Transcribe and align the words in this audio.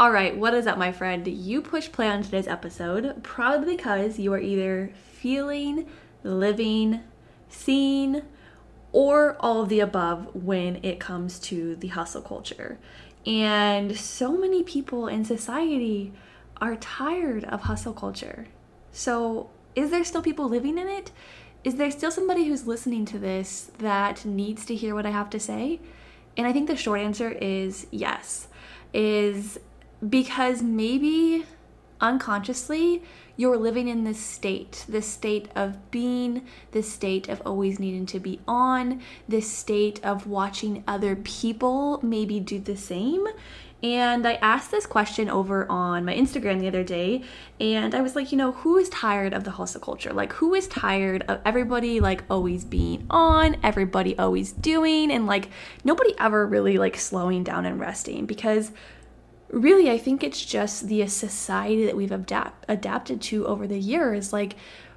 All 0.00 0.10
right, 0.10 0.36
what 0.36 0.54
is 0.54 0.66
up, 0.66 0.76
my 0.76 0.90
friend? 0.90 1.24
You 1.24 1.62
push 1.62 1.92
play 1.92 2.08
on 2.08 2.24
today's 2.24 2.48
episode 2.48 3.22
probably 3.22 3.76
because 3.76 4.18
you 4.18 4.32
are 4.32 4.40
either 4.40 4.90
feeling, 5.12 5.86
living, 6.24 6.98
seeing, 7.48 8.22
or 8.90 9.36
all 9.38 9.62
of 9.62 9.68
the 9.68 9.78
above 9.78 10.34
when 10.34 10.80
it 10.82 10.98
comes 10.98 11.38
to 11.40 11.76
the 11.76 11.88
hustle 11.88 12.22
culture. 12.22 12.80
And 13.24 13.96
so 13.96 14.36
many 14.36 14.64
people 14.64 15.06
in 15.06 15.24
society 15.24 16.12
are 16.60 16.74
tired 16.74 17.44
of 17.44 17.62
hustle 17.62 17.94
culture. 17.94 18.48
So, 18.90 19.48
is 19.76 19.92
there 19.92 20.02
still 20.02 20.22
people 20.22 20.48
living 20.48 20.76
in 20.76 20.88
it? 20.88 21.12
Is 21.62 21.76
there 21.76 21.92
still 21.92 22.10
somebody 22.10 22.46
who's 22.48 22.66
listening 22.66 23.04
to 23.06 23.18
this 23.20 23.70
that 23.78 24.24
needs 24.24 24.66
to 24.66 24.74
hear 24.74 24.96
what 24.96 25.06
I 25.06 25.10
have 25.10 25.30
to 25.30 25.38
say? 25.38 25.78
And 26.36 26.48
I 26.48 26.52
think 26.52 26.66
the 26.66 26.76
short 26.76 27.00
answer 27.00 27.30
is 27.30 27.86
yes. 27.92 28.48
Is 28.92 29.58
because 30.08 30.62
maybe 30.62 31.44
unconsciously 32.00 33.02
you're 33.36 33.56
living 33.56 33.88
in 33.88 34.04
this 34.04 34.18
state 34.18 34.84
this 34.88 35.06
state 35.08 35.48
of 35.54 35.90
being 35.90 36.44
this 36.72 36.92
state 36.92 37.28
of 37.28 37.40
always 37.46 37.78
needing 37.78 38.04
to 38.04 38.18
be 38.18 38.38
on 38.46 39.00
this 39.28 39.50
state 39.50 40.04
of 40.04 40.26
watching 40.26 40.82
other 40.86 41.16
people 41.16 42.00
maybe 42.02 42.40
do 42.40 42.58
the 42.58 42.76
same 42.76 43.26
and 43.84 44.26
I 44.26 44.38
asked 44.40 44.70
this 44.70 44.86
question 44.86 45.28
over 45.28 45.70
on 45.70 46.06
my 46.06 46.14
Instagram 46.14 46.58
the 46.58 46.68
other 46.68 46.82
day, 46.82 47.22
and 47.60 47.94
I 47.94 48.00
was 48.00 48.16
like, 48.16 48.32
you 48.32 48.38
know, 48.38 48.52
who 48.52 48.78
is 48.78 48.88
tired 48.88 49.34
of 49.34 49.44
the 49.44 49.50
hustle 49.50 49.82
culture? 49.82 50.10
Like, 50.10 50.32
who 50.32 50.54
is 50.54 50.66
tired 50.66 51.22
of 51.28 51.42
everybody 51.44 52.00
like 52.00 52.24
always 52.30 52.64
being 52.64 53.04
on, 53.10 53.58
everybody 53.62 54.16
always 54.16 54.52
doing, 54.52 55.10
and 55.10 55.26
like 55.26 55.50
nobody 55.84 56.14
ever 56.18 56.46
really 56.46 56.78
like 56.78 56.96
slowing 56.96 57.44
down 57.44 57.66
and 57.66 57.78
resting? 57.78 58.24
Because 58.24 58.72
really, 59.54 59.90
I 59.90 59.98
think 59.98 60.22
it's 60.22 60.44
just 60.44 60.88
the 60.88 61.06
society 61.06 61.86
that 61.86 61.96
we've 61.96 62.12
adapt- 62.12 62.64
adapted 62.68 63.22
to 63.22 63.46
over 63.46 63.66
the 63.66 63.78
years. 63.78 64.32
Like, 64.32 64.56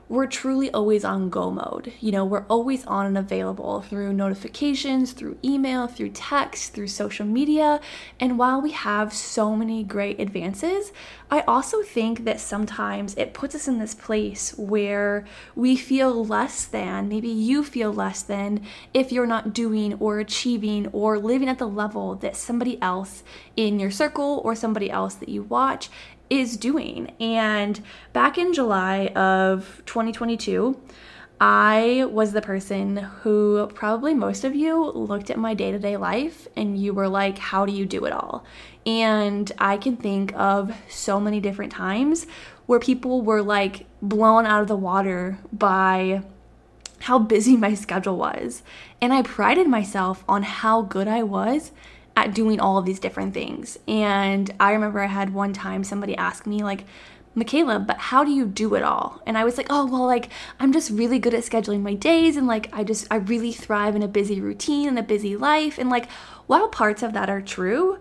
we're 0.10 0.28
truly 0.28 0.72
always 0.72 1.04
on 1.04 1.30
go 1.30 1.52
mode. 1.52 1.92
You 2.00 2.12
know, 2.12 2.24
we're 2.24 2.46
always 2.48 2.86
on 2.86 3.06
and 3.06 3.18
available 3.18 3.82
through 3.82 4.14
notifications, 4.14 5.12
through 5.12 5.38
email, 5.44 5.88
through 5.88 6.10
text, 6.10 6.74
through 6.74 6.88
social 6.88 7.26
media. 7.26 7.82
And 8.20 8.38
while 8.38 8.62
we 8.62 8.72
have 8.72 9.14
so 9.14 9.56
many 9.56 9.84
great 9.84 10.20
advances, 10.20 10.94
I 11.30 11.42
also 11.42 11.82
think 11.82 12.24
that 12.24 12.40
sometimes 12.40 13.16
it 13.16 13.34
puts 13.34 13.54
us 13.54 13.68
in 13.68 13.80
this 13.80 13.94
place 13.94 14.58
where 14.58 15.26
we 15.56 15.76
feel 15.76 16.26
less 16.26 16.64
than, 16.66 17.10
maybe 17.10 17.28
you 17.28 17.64
feel 17.64 17.92
less 17.92 18.22
than, 18.22 18.62
if 18.94 19.12
you're 19.12 19.28
not 19.28 19.54
doing 19.54 19.96
or 19.96 20.20
achieving 20.20 20.88
or 20.94 21.20
living 21.20 21.50
at 21.50 21.58
the 21.58 21.68
level 21.68 22.16
that 22.16 22.38
somebody 22.38 22.82
else 22.82 23.24
in 23.58 23.78
your 23.78 23.92
circle 23.92 24.42
or 24.46 24.56
somebody 24.56 24.90
else 24.90 25.16
that 25.16 25.28
you 25.28 25.44
watch 25.44 25.90
is 26.30 26.58
doing. 26.58 27.14
And 27.20 27.82
back 28.14 28.38
in 28.38 28.54
July 28.54 29.08
of 29.08 29.82
2022, 29.86 30.80
I 31.39 32.08
was 32.10 32.33
the 32.33 32.42
person 32.42 32.98
who 32.98 33.70
probably 33.76 34.15
most 34.15 34.43
of 34.43 34.55
you 34.55 34.92
looked 34.92 35.30
at 35.30 35.37
my 35.37 35.54
day 35.54 35.71
to 35.71 35.77
day 35.77 35.95
life 35.95 36.48
and 36.55 36.77
you 36.77 36.93
were 36.93 37.08
like, 37.08 37.37
How 37.37 37.66
do 37.66 37.71
you 37.71 37.86
do 37.86 38.05
it 38.05 38.14
all? 38.14 38.43
And 38.86 39.52
I 39.60 39.77
can 39.77 39.98
think 39.98 40.33
of 40.36 40.76
so 40.89 41.20
many 41.20 41.39
different 41.39 41.71
times 41.71 42.26
where 42.66 42.80
people 42.80 43.21
were 43.21 43.42
like 43.42 43.86
blown 44.02 44.45
out 44.45 44.61
of 44.61 44.67
the 44.67 44.76
water 44.76 45.37
by 45.54 46.23
how 47.02 47.20
busy 47.20 47.55
my 47.58 47.76
schedule 47.76 48.17
was. 48.17 48.64
And 48.99 49.14
I 49.14 49.21
prided 49.21 49.67
myself 49.67 50.23
on 50.27 50.43
how 50.43 50.82
good 50.82 51.08
I 51.08 51.21
was 51.23 51.71
at 52.17 52.33
doing 52.33 52.60
all 52.60 52.80
of 52.80 52.86
these 52.86 53.00
different 53.00 53.32
things. 53.36 53.78
And 53.88 54.52
I 54.60 54.72
remember 54.73 55.00
I 55.00 55.05
had 55.05 55.36
one 55.36 55.54
time 55.54 55.83
somebody 55.83 56.17
ask 56.17 56.48
me, 56.48 56.64
like, 56.64 56.83
Michaela, 57.36 57.78
but 57.78 58.00
how 58.00 58.23
do 58.23 58.32
you 58.32 58.48
do 58.48 58.73
it 58.73 58.82
all? 58.82 59.22
And 59.28 59.38
I 59.38 59.44
was 59.44 59.55
like, 59.55 59.67
oh, 59.70 59.86
well, 59.86 60.08
like, 60.08 60.30
I'm 60.60 60.73
just 60.73 60.89
really 60.89 61.20
good 61.20 61.36
at 61.36 61.44
scheduling 61.44 61.82
my 61.82 61.94
days. 61.94 62.36
And 62.36 62.48
like, 62.48 62.73
I 62.73 62.83
just, 62.83 63.05
I 63.11 63.17
really 63.17 63.52
thrive 63.52 63.95
in 63.95 64.02
a 64.02 64.08
busy 64.08 64.42
routine 64.42 64.88
and 64.88 64.98
a 64.98 65.04
busy 65.04 65.38
life. 65.38 65.78
And 65.78 65.92
like, 65.92 66.10
while 66.48 66.67
parts 66.70 67.04
of 67.04 67.14
that 67.14 67.30
are 67.30 67.42
true, 67.42 68.00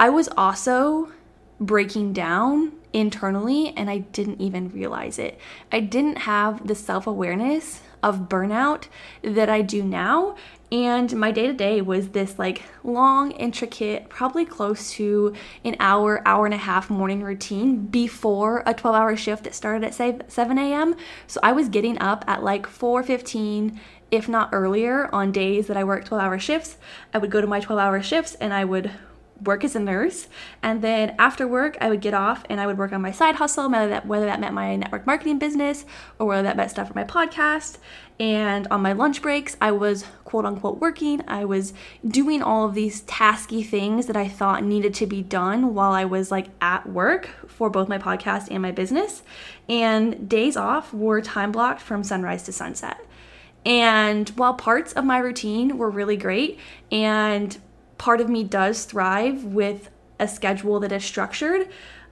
I 0.00 0.10
was 0.10 0.28
also 0.36 1.12
breaking 1.60 2.12
down 2.12 2.72
internally 2.92 3.72
and 3.76 3.88
I 3.88 3.98
didn't 3.98 4.40
even 4.40 4.70
realize 4.70 5.20
it. 5.20 5.38
I 5.70 5.78
didn't 5.78 6.18
have 6.18 6.66
the 6.66 6.74
self 6.74 7.06
awareness 7.06 7.82
of 8.02 8.28
burnout 8.28 8.88
that 9.22 9.48
I 9.48 9.62
do 9.62 9.84
now. 9.84 10.34
And 10.74 11.14
my 11.14 11.30
day 11.30 11.46
to 11.46 11.52
day 11.52 11.80
was 11.82 12.08
this 12.08 12.36
like 12.36 12.62
long, 12.82 13.30
intricate, 13.30 14.08
probably 14.08 14.44
close 14.44 14.90
to 14.94 15.32
an 15.64 15.76
hour, 15.78 16.20
hour 16.26 16.46
and 16.46 16.54
a 16.54 16.58
half 16.58 16.90
morning 16.90 17.22
routine 17.22 17.86
before 17.86 18.64
a 18.66 18.74
12 18.74 18.96
hour 18.96 19.16
shift 19.16 19.44
that 19.44 19.54
started 19.54 19.84
at 19.84 19.94
say 19.94 20.18
7 20.26 20.58
a.m. 20.58 20.96
So 21.28 21.38
I 21.44 21.52
was 21.52 21.68
getting 21.68 21.96
up 22.00 22.24
at 22.26 22.42
like 22.42 22.66
4:15 22.66 23.78
if 24.10 24.28
not 24.28 24.48
earlier 24.52 25.08
on 25.14 25.30
days 25.30 25.68
that 25.68 25.76
I 25.76 25.84
worked 25.84 26.08
12 26.08 26.24
hour 26.24 26.40
shifts. 26.40 26.76
I 27.12 27.18
would 27.18 27.30
go 27.30 27.40
to 27.40 27.46
my 27.46 27.60
12 27.60 27.80
hour 27.80 28.02
shifts 28.02 28.34
and 28.34 28.52
I 28.52 28.64
would 28.64 28.90
work 29.46 29.64
as 29.64 29.76
a 29.76 29.80
nurse 29.80 30.28
and 30.62 30.82
then 30.82 31.14
after 31.18 31.46
work 31.46 31.76
i 31.80 31.88
would 31.88 32.00
get 32.00 32.14
off 32.14 32.44
and 32.48 32.60
i 32.60 32.66
would 32.66 32.78
work 32.78 32.92
on 32.92 33.00
my 33.00 33.10
side 33.10 33.36
hustle 33.36 33.68
whether 33.70 33.88
that 33.88 34.06
whether 34.06 34.26
that 34.26 34.40
meant 34.40 34.54
my 34.54 34.76
network 34.76 35.06
marketing 35.06 35.38
business 35.38 35.84
or 36.18 36.26
whether 36.26 36.42
that 36.42 36.56
meant 36.56 36.70
stuff 36.70 36.88
for 36.88 36.94
my 36.94 37.04
podcast. 37.04 37.78
And 38.20 38.68
on 38.68 38.80
my 38.80 38.92
lunch 38.92 39.20
breaks 39.20 39.56
i 39.60 39.72
was 39.72 40.04
quote 40.24 40.44
unquote 40.44 40.80
working. 40.80 41.22
I 41.26 41.44
was 41.44 41.72
doing 42.06 42.42
all 42.42 42.66
of 42.66 42.74
these 42.74 43.02
tasky 43.02 43.66
things 43.66 44.06
that 44.06 44.16
i 44.16 44.28
thought 44.28 44.62
needed 44.62 44.94
to 44.94 45.06
be 45.06 45.22
done 45.22 45.74
while 45.74 45.92
i 45.92 46.04
was 46.04 46.30
like 46.30 46.48
at 46.60 46.88
work 46.88 47.28
for 47.46 47.70
both 47.70 47.88
my 47.88 47.98
podcast 47.98 48.48
and 48.50 48.62
my 48.62 48.70
business. 48.70 49.22
And 49.68 50.28
days 50.28 50.56
off 50.56 50.92
were 50.94 51.20
time 51.20 51.52
blocked 51.52 51.80
from 51.80 52.04
sunrise 52.04 52.44
to 52.44 52.52
sunset. 52.52 52.98
And 53.66 54.28
while 54.30 54.54
parts 54.54 54.92
of 54.92 55.04
my 55.04 55.18
routine 55.18 55.78
were 55.78 55.88
really 55.88 56.18
great 56.18 56.58
and 56.92 57.56
part 57.98 58.20
of 58.20 58.28
me 58.28 58.44
does 58.44 58.84
thrive 58.84 59.44
with 59.44 59.90
a 60.18 60.28
schedule 60.28 60.80
that 60.80 60.92
is 60.92 61.04
structured, 61.04 61.68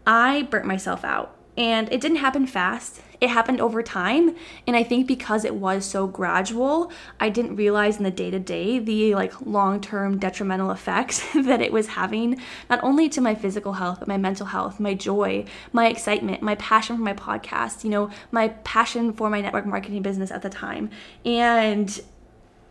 I 0.07 0.43
burnt 0.51 0.67
myself 0.67 1.05
out. 1.05 1.37
And 1.57 1.93
it 1.93 2.01
didn't 2.01 2.17
happen 2.17 2.47
fast. 2.47 3.01
It 3.21 3.31
happened 3.31 3.61
over 3.61 3.85
time, 3.85 4.35
and 4.67 4.75
I 4.75 4.83
think 4.83 5.07
because 5.07 5.45
it 5.45 5.55
was 5.55 5.85
so 5.85 6.09
gradual, 6.09 6.91
I 7.21 7.29
didn't 7.29 7.55
realize 7.55 7.99
in 7.99 8.03
the 8.03 8.11
day-to-day 8.11 8.81
the 8.81 9.15
like 9.15 9.41
long-term 9.47 10.19
detrimental 10.19 10.73
effects 10.73 11.25
that 11.35 11.61
it 11.61 11.73
was 11.73 11.87
having 11.87 12.41
not 12.69 12.83
only 12.83 13.09
to 13.11 13.21
my 13.21 13.37
physical 13.37 13.75
health, 13.75 14.01
but 14.01 14.09
my 14.09 14.17
mental 14.17 14.47
health, 14.47 14.81
my 14.81 14.95
joy, 14.95 15.45
my 15.73 15.87
excitement, 15.87 16.43
my 16.43 16.57
passion 16.57 16.97
for 16.97 17.03
my 17.03 17.15
podcast, 17.15 17.85
you 17.85 17.91
know, 17.91 18.11
my 18.33 18.49
passion 18.49 19.13
for 19.13 19.31
my 19.31 19.41
network 19.41 19.67
marketing 19.67 20.03
business 20.03 20.33
at 20.33 20.43
the 20.43 20.51
time. 20.51 20.91
And 21.25 22.01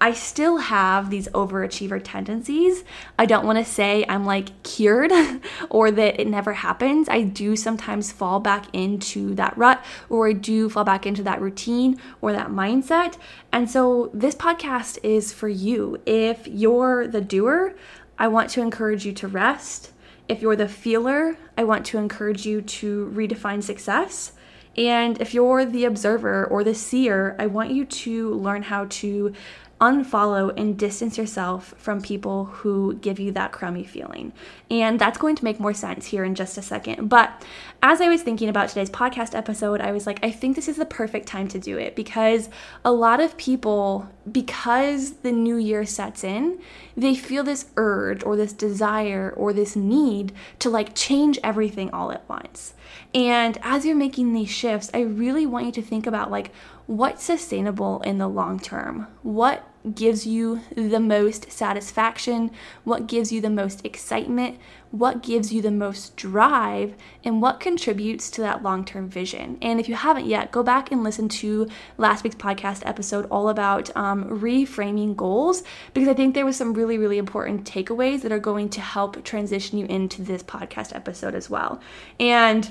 I 0.02 0.14
still 0.14 0.58
have 0.58 1.12
these 1.12 1.28
overachiever 1.28 2.02
tendencies. 2.03 2.84
I 3.20 3.28
don't 3.28 3.46
want 3.46 3.59
to 3.59 3.64
say 3.64 4.03
I'm 4.09 4.26
like 4.26 4.64
cured 4.64 5.12
or 5.70 5.92
that 5.92 6.20
it 6.20 6.28
never 6.28 6.53
happens. 6.53 7.08
I 7.08 7.22
do 7.22 7.56
sometimes 7.56 8.12
fall 8.12 8.40
back 8.40 8.66
into 8.74 9.36
that 9.36 9.56
rut 9.56 9.86
or 10.09 10.28
I 10.28 10.34
do 10.34 10.70
fall 10.70 10.84
back 10.84 11.06
into 11.06 11.22
that 11.24 11.40
routine 11.40 12.02
or 12.20 12.32
that 12.32 12.48
mindset. 12.48 13.20
And 13.52 13.70
so 13.70 14.09
this 14.12 14.34
podcast 14.34 14.98
is 15.03 15.32
for 15.32 15.48
you. 15.48 16.02
If 16.08 16.47
you're 16.47 17.08
the 17.08 17.22
doer, 17.22 17.76
I 18.18 18.28
want 18.28 18.50
to 18.52 18.62
encourage 18.62 19.06
you 19.06 19.14
to 19.14 19.28
rest. 19.28 19.92
If 20.28 20.42
you're 20.42 20.56
the 20.56 20.68
feeler, 20.68 21.38
I 21.56 21.64
want 21.64 21.86
to 21.88 22.00
encourage 22.00 22.44
you 22.44 22.64
to 22.64 23.12
redefine 23.14 23.62
success. 23.62 24.32
And 24.78 25.20
if 25.22 25.34
you're 25.34 25.66
the 25.66 25.86
observer 25.86 26.46
or 26.46 26.64
the 26.64 26.74
seer, 26.74 27.36
I 27.38 27.47
want 27.47 27.72
you 27.72 27.86
to 27.86 28.34
learn 28.36 28.64
how 28.64 28.86
to 28.90 29.34
unfollow 29.82 30.54
and 30.56 30.78
distance 30.78 31.18
yourself 31.18 31.74
from 31.78 32.02
people 32.02 32.46
who 32.46 32.94
give 33.02 33.20
you 33.20 33.32
that 33.32 33.52
crummy 33.52 33.84
feeling. 33.84 34.32
And 34.70 35.00
that's 35.00 35.18
going 35.18 35.36
to 35.36 35.44
make 35.44 35.60
more 35.60 35.74
sense 35.74 36.06
here 36.06 36.24
in 36.24 36.36
just 36.36 36.58
a 36.58 36.62
second. 36.62 37.10
But 37.10 37.44
as 37.82 38.00
I 38.00 38.08
was 38.08 38.22
thinking 38.22 38.48
about 38.48 38.70
today's 38.70 38.92
podcast 38.92 39.36
episode, 39.36 39.82
I 39.82 39.92
was 39.92 40.06
like, 40.06 40.24
I 40.24 40.30
think 40.30 40.56
this 40.56 40.68
is 40.68 40.78
the 40.78 40.86
perfect 40.86 41.28
time 41.28 41.48
to 41.48 41.60
do 41.60 41.80
it 41.80 41.96
because 41.96 42.48
a 42.86 42.92
lot 42.92 43.20
of 43.20 43.36
people, 43.38 44.08
because 44.32 45.14
the 45.24 45.32
new 45.32 45.58
year 45.58 45.84
sets 45.84 46.24
in, 46.24 46.60
they 46.96 47.16
feel 47.16 47.44
this 47.44 47.66
urge 47.76 48.24
or 48.24 48.36
this 48.36 48.54
desire 48.54 49.34
or 49.36 49.52
this 49.52 49.76
need 49.76 50.32
to 50.60 50.70
like 50.70 50.94
change 50.94 51.40
everything 51.44 51.90
all 51.90 52.12
at 52.12 52.30
once. 52.30 52.76
And 53.16 53.58
as 53.64 53.84
you're 53.84 53.96
making 53.96 54.34
these 54.34 54.52
shifts, 54.52 54.92
I 54.94 55.02
really 55.02 55.48
want 55.48 55.66
you 55.66 55.72
to 55.72 55.82
think 55.82 56.06
about 56.06 56.30
like, 56.30 56.52
what's 56.86 57.24
sustainable 57.24 58.02
in 58.02 58.20
the 58.20 58.28
long 58.28 58.60
term? 58.60 59.08
What 59.24 59.68
gives 59.96 60.26
you 60.26 60.62
the 60.76 61.00
most 61.00 61.52
satisfaction? 61.52 62.52
What 62.84 63.08
gives 63.08 63.32
you 63.32 63.42
the 63.42 63.50
most 63.50 63.86
excitement? 63.86 64.60
What 64.92 65.24
gives 65.24 65.54
you 65.54 65.62
the 65.62 65.72
most 65.72 66.16
drive? 66.18 66.96
And 67.24 67.42
what 67.42 67.60
contributes 67.60 68.30
to 68.32 68.42
that 68.42 68.62
long 68.62 68.86
term 68.86 69.10
vision? 69.10 69.58
And 69.62 69.80
if 69.80 69.88
you 69.88 69.96
haven't 69.96 70.26
yet, 70.26 70.52
go 70.52 70.64
back 70.64 70.92
and 70.92 71.04
listen 71.04 71.30
to 71.30 71.68
last 71.98 72.24
week's 72.24 72.36
podcast 72.36 72.84
episode 72.86 73.28
all 73.32 73.50
about 73.50 73.96
um, 73.96 74.26
reframing 74.26 75.16
goals 75.16 75.64
because 75.94 76.10
I 76.10 76.14
think 76.14 76.36
there 76.36 76.46
was 76.46 76.58
some 76.58 76.74
really, 76.74 76.98
really 76.98 77.18
important 77.18 77.66
takeaways 77.66 78.22
that 78.22 78.32
are 78.32 78.40
going 78.40 78.70
to 78.70 78.82
help 78.82 79.24
transition 79.24 79.78
you 79.78 79.86
into 79.86 80.22
this 80.22 80.44
podcast 80.44 80.96
episode 80.96 81.36
as 81.36 81.50
well. 81.50 81.80
And 82.20 82.70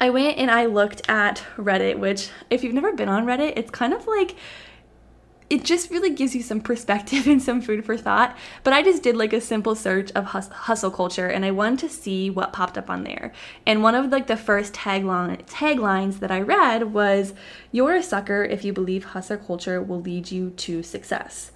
I 0.00 0.10
went 0.10 0.38
and 0.38 0.50
I 0.50 0.66
looked 0.66 1.08
at 1.08 1.44
Reddit, 1.56 1.98
which, 1.98 2.30
if 2.50 2.64
you've 2.64 2.74
never 2.74 2.92
been 2.92 3.08
on 3.08 3.24
Reddit, 3.24 3.54
it's 3.56 3.70
kind 3.70 3.92
of 3.92 4.06
like 4.06 4.36
it 5.52 5.64
just 5.64 5.90
really 5.90 6.08
gives 6.08 6.34
you 6.34 6.42
some 6.42 6.62
perspective 6.62 7.26
and 7.26 7.42
some 7.42 7.60
food 7.60 7.84
for 7.84 7.98
thought. 7.98 8.34
But 8.64 8.72
I 8.72 8.82
just 8.82 9.02
did 9.02 9.16
like 9.16 9.34
a 9.34 9.40
simple 9.40 9.74
search 9.74 10.10
of 10.12 10.24
hus- 10.24 10.48
hustle 10.48 10.90
culture 10.90 11.28
and 11.28 11.44
I 11.44 11.50
wanted 11.50 11.80
to 11.80 11.88
see 11.90 12.30
what 12.30 12.54
popped 12.54 12.78
up 12.78 12.88
on 12.88 13.04
there. 13.04 13.32
And 13.66 13.82
one 13.82 13.94
of 13.94 14.10
like 14.10 14.28
the 14.28 14.36
first 14.38 14.72
tagline 14.72 15.44
taglines 15.44 16.20
that 16.20 16.30
I 16.30 16.40
read 16.40 16.94
was 16.94 17.34
you're 17.70 17.96
a 17.96 18.02
sucker 18.02 18.42
if 18.42 18.64
you 18.64 18.72
believe 18.72 19.04
hustle 19.04 19.36
culture 19.36 19.82
will 19.82 20.00
lead 20.00 20.30
you 20.30 20.50
to 20.50 20.82
success. 20.82 21.52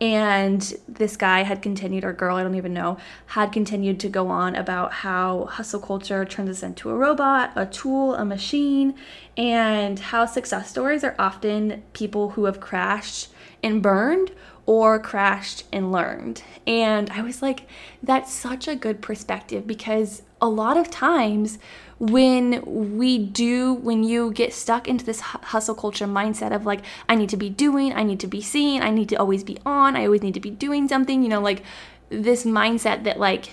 And 0.00 0.62
this 0.88 1.16
guy 1.18 1.42
had 1.42 1.60
continued, 1.60 2.04
or 2.04 2.14
girl, 2.14 2.36
I 2.36 2.42
don't 2.42 2.54
even 2.54 2.72
know, 2.72 2.96
had 3.26 3.52
continued 3.52 4.00
to 4.00 4.08
go 4.08 4.28
on 4.28 4.56
about 4.56 4.92
how 4.92 5.44
hustle 5.44 5.80
culture 5.80 6.24
turns 6.24 6.48
us 6.48 6.62
into 6.62 6.88
a 6.88 6.94
robot, 6.94 7.52
a 7.54 7.66
tool, 7.66 8.14
a 8.14 8.24
machine, 8.24 8.94
and 9.36 9.98
how 9.98 10.24
success 10.24 10.70
stories 10.70 11.04
are 11.04 11.14
often 11.18 11.82
people 11.92 12.30
who 12.30 12.46
have 12.46 12.60
crashed 12.60 13.28
and 13.62 13.82
burned 13.82 14.32
or 14.66 14.98
crashed 14.98 15.64
and 15.72 15.90
learned. 15.90 16.42
And 16.66 17.10
I 17.10 17.22
was 17.22 17.42
like, 17.42 17.66
that's 18.02 18.32
such 18.32 18.68
a 18.68 18.76
good 18.76 19.02
perspective 19.02 19.66
because 19.66 20.22
a 20.40 20.48
lot 20.48 20.76
of 20.76 20.90
times 20.90 21.58
when 21.98 22.96
we 22.96 23.18
do, 23.18 23.74
when 23.74 24.02
you 24.02 24.32
get 24.32 24.54
stuck 24.54 24.88
into 24.88 25.04
this 25.04 25.20
hustle 25.20 25.74
culture 25.74 26.06
mindset 26.06 26.54
of 26.54 26.64
like, 26.64 26.80
I 27.08 27.14
need 27.14 27.28
to 27.30 27.36
be 27.36 27.50
doing, 27.50 27.92
I 27.92 28.02
need 28.02 28.20
to 28.20 28.26
be 28.26 28.40
seen, 28.40 28.82
I 28.82 28.90
need 28.90 29.08
to 29.10 29.16
always 29.16 29.44
be 29.44 29.58
on, 29.66 29.96
I 29.96 30.06
always 30.06 30.22
need 30.22 30.34
to 30.34 30.40
be 30.40 30.50
doing 30.50 30.88
something, 30.88 31.22
you 31.22 31.28
know, 31.28 31.40
like 31.40 31.62
this 32.08 32.44
mindset 32.44 33.04
that 33.04 33.18
like, 33.18 33.50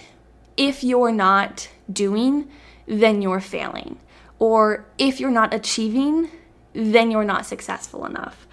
if 0.56 0.84
you're 0.84 1.12
not 1.12 1.70
doing, 1.92 2.50
then 2.88 3.22
you're 3.22 3.42
failing. 3.42 4.00
Or 4.40 4.86
if 4.98 5.20
you're 5.20 5.30
not 5.30 5.54
achieving, 5.54 6.30
then 6.74 7.12
you're 7.12 7.26
not 7.26 7.46
successful 7.46 8.06
enough. 8.06 8.47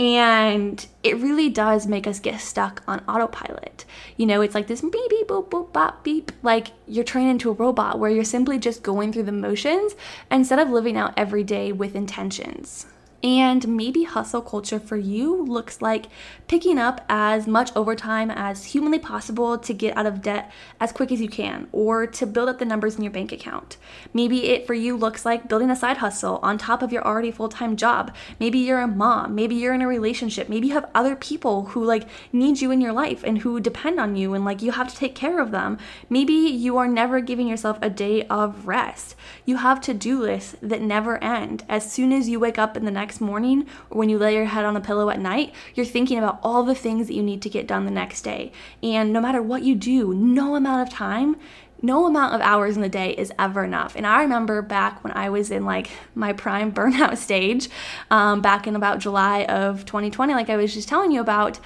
And 0.00 0.86
it 1.02 1.18
really 1.18 1.50
does 1.50 1.86
make 1.86 2.06
us 2.06 2.20
get 2.20 2.40
stuck 2.40 2.82
on 2.88 3.04
autopilot. 3.06 3.84
You 4.16 4.24
know, 4.24 4.40
it's 4.40 4.54
like 4.54 4.66
this 4.66 4.80
beep, 4.80 4.92
beep, 4.92 5.28
boop, 5.28 5.50
boop, 5.50 5.74
bop, 5.74 6.02
beep. 6.02 6.32
Like 6.42 6.68
you're 6.88 7.04
trained 7.04 7.28
into 7.28 7.50
a 7.50 7.52
robot 7.52 7.98
where 7.98 8.10
you're 8.10 8.24
simply 8.24 8.58
just 8.58 8.82
going 8.82 9.12
through 9.12 9.24
the 9.24 9.32
motions 9.32 9.94
instead 10.30 10.58
of 10.58 10.70
living 10.70 10.96
out 10.96 11.12
every 11.18 11.44
day 11.44 11.70
with 11.70 11.94
intentions. 11.94 12.86
And 13.22 13.68
maybe 13.76 14.04
hustle 14.04 14.40
culture 14.40 14.80
for 14.80 14.96
you 14.96 15.44
looks 15.44 15.82
like 15.82 16.06
picking 16.48 16.78
up 16.78 17.04
as 17.08 17.46
much 17.46 17.70
overtime 17.76 18.30
as 18.30 18.64
humanly 18.64 18.98
possible 18.98 19.58
to 19.58 19.74
get 19.74 19.94
out 19.94 20.06
of 20.06 20.22
debt 20.22 20.50
as 20.80 20.90
quick 20.90 21.12
as 21.12 21.20
you 21.20 21.28
can 21.28 21.68
or 21.70 22.06
to 22.06 22.26
build 22.26 22.48
up 22.48 22.58
the 22.58 22.64
numbers 22.64 22.96
in 22.96 23.02
your 23.02 23.12
bank 23.12 23.30
account. 23.30 23.76
Maybe 24.14 24.46
it 24.46 24.66
for 24.66 24.72
you 24.72 24.96
looks 24.96 25.26
like 25.26 25.48
building 25.48 25.70
a 25.70 25.76
side 25.76 25.98
hustle 25.98 26.40
on 26.42 26.56
top 26.56 26.82
of 26.82 26.92
your 26.92 27.06
already 27.06 27.30
full-time 27.30 27.76
job. 27.76 28.14
Maybe 28.38 28.58
you're 28.58 28.80
a 28.80 28.88
mom, 28.88 29.34
maybe 29.34 29.54
you're 29.54 29.74
in 29.74 29.82
a 29.82 29.86
relationship, 29.86 30.48
maybe 30.48 30.68
you 30.68 30.74
have 30.74 30.90
other 30.94 31.14
people 31.14 31.66
who 31.66 31.84
like 31.84 32.08
need 32.32 32.62
you 32.62 32.70
in 32.70 32.80
your 32.80 32.92
life 32.92 33.22
and 33.22 33.38
who 33.38 33.60
depend 33.60 34.00
on 34.00 34.16
you 34.16 34.32
and 34.32 34.46
like 34.46 34.62
you 34.62 34.72
have 34.72 34.88
to 34.88 34.96
take 34.96 35.14
care 35.14 35.40
of 35.40 35.50
them. 35.50 35.76
Maybe 36.08 36.32
you 36.32 36.78
are 36.78 36.88
never 36.88 37.20
giving 37.20 37.48
yourself 37.48 37.78
a 37.82 37.90
day 37.90 38.22
of 38.28 38.66
rest. 38.66 39.14
You 39.44 39.56
have 39.58 39.82
to-do 39.82 40.20
lists 40.20 40.56
that 40.62 40.80
never 40.80 41.22
end. 41.22 41.64
As 41.68 41.92
soon 41.92 42.12
as 42.14 42.28
you 42.28 42.40
wake 42.40 42.58
up 42.58 42.78
in 42.78 42.86
the 42.86 42.90
next 42.90 43.09
next 43.10 43.20
morning 43.20 43.66
or 43.90 43.98
when 43.98 44.08
you 44.08 44.16
lay 44.16 44.32
your 44.34 44.44
head 44.44 44.64
on 44.64 44.72
the 44.72 44.80
pillow 44.80 45.10
at 45.10 45.18
night, 45.18 45.52
you're 45.74 45.84
thinking 45.84 46.16
about 46.16 46.38
all 46.44 46.62
the 46.62 46.76
things 46.76 47.08
that 47.08 47.14
you 47.14 47.24
need 47.24 47.42
to 47.42 47.50
get 47.50 47.66
done 47.66 47.84
the 47.84 47.90
next 47.90 48.22
day. 48.22 48.52
And 48.84 49.12
no 49.12 49.20
matter 49.20 49.42
what 49.42 49.64
you 49.64 49.74
do, 49.74 50.14
no 50.14 50.54
amount 50.54 50.86
of 50.86 50.94
time 50.94 51.36
no 51.82 52.04
amount 52.04 52.34
of 52.34 52.42
hours 52.42 52.76
in 52.76 52.82
the 52.82 52.90
day 52.90 53.12
is 53.12 53.32
ever 53.38 53.64
enough. 53.64 53.96
And 53.96 54.06
I 54.06 54.20
remember 54.20 54.60
back 54.60 55.02
when 55.02 55.14
I 55.14 55.30
was 55.30 55.50
in 55.50 55.64
like 55.64 55.88
my 56.14 56.34
prime 56.34 56.72
burnout 56.78 57.16
stage, 57.16 57.70
um, 58.10 58.42
back 58.42 58.66
in 58.66 58.76
about 58.76 58.98
July 58.98 59.44
of 59.44 59.86
2020, 59.86 60.34
like 60.34 60.50
I 60.50 60.58
was 60.58 60.74
just 60.74 60.90
telling 60.90 61.10
you 61.10 61.22
about, 61.22 61.58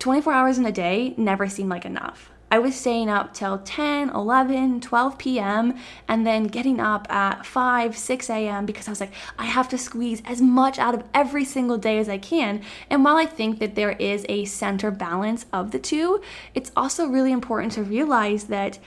24 0.00 0.32
hours 0.32 0.58
in 0.58 0.66
a 0.66 0.72
day 0.72 1.14
never 1.16 1.48
seemed 1.48 1.70
like 1.70 1.84
enough. 1.84 2.32
I 2.50 2.58
was 2.58 2.76
staying 2.76 3.08
up 3.08 3.34
till 3.34 3.58
10, 3.58 4.10
11, 4.10 4.80
12 4.80 5.18
p.m. 5.18 5.74
and 6.06 6.26
then 6.26 6.44
getting 6.44 6.78
up 6.78 7.10
at 7.10 7.44
5, 7.44 7.96
6 7.96 8.30
a.m. 8.30 8.66
because 8.66 8.86
I 8.86 8.92
was 8.92 9.00
like, 9.00 9.12
I 9.38 9.46
have 9.46 9.68
to 9.70 9.78
squeeze 9.78 10.22
as 10.24 10.40
much 10.40 10.78
out 10.78 10.94
of 10.94 11.04
every 11.12 11.44
single 11.44 11.78
day 11.78 11.98
as 11.98 12.08
I 12.08 12.18
can. 12.18 12.62
And 12.90 13.04
while 13.04 13.16
I 13.16 13.26
think 13.26 13.58
that 13.58 13.74
there 13.74 13.92
is 13.92 14.24
a 14.28 14.44
center 14.44 14.90
balance 14.90 15.46
of 15.52 15.72
the 15.72 15.78
two, 15.78 16.20
it's 16.54 16.70
also 16.76 17.08
really 17.08 17.32
important 17.32 17.72
to 17.72 17.82
realize 17.82 18.44
that 18.44 18.78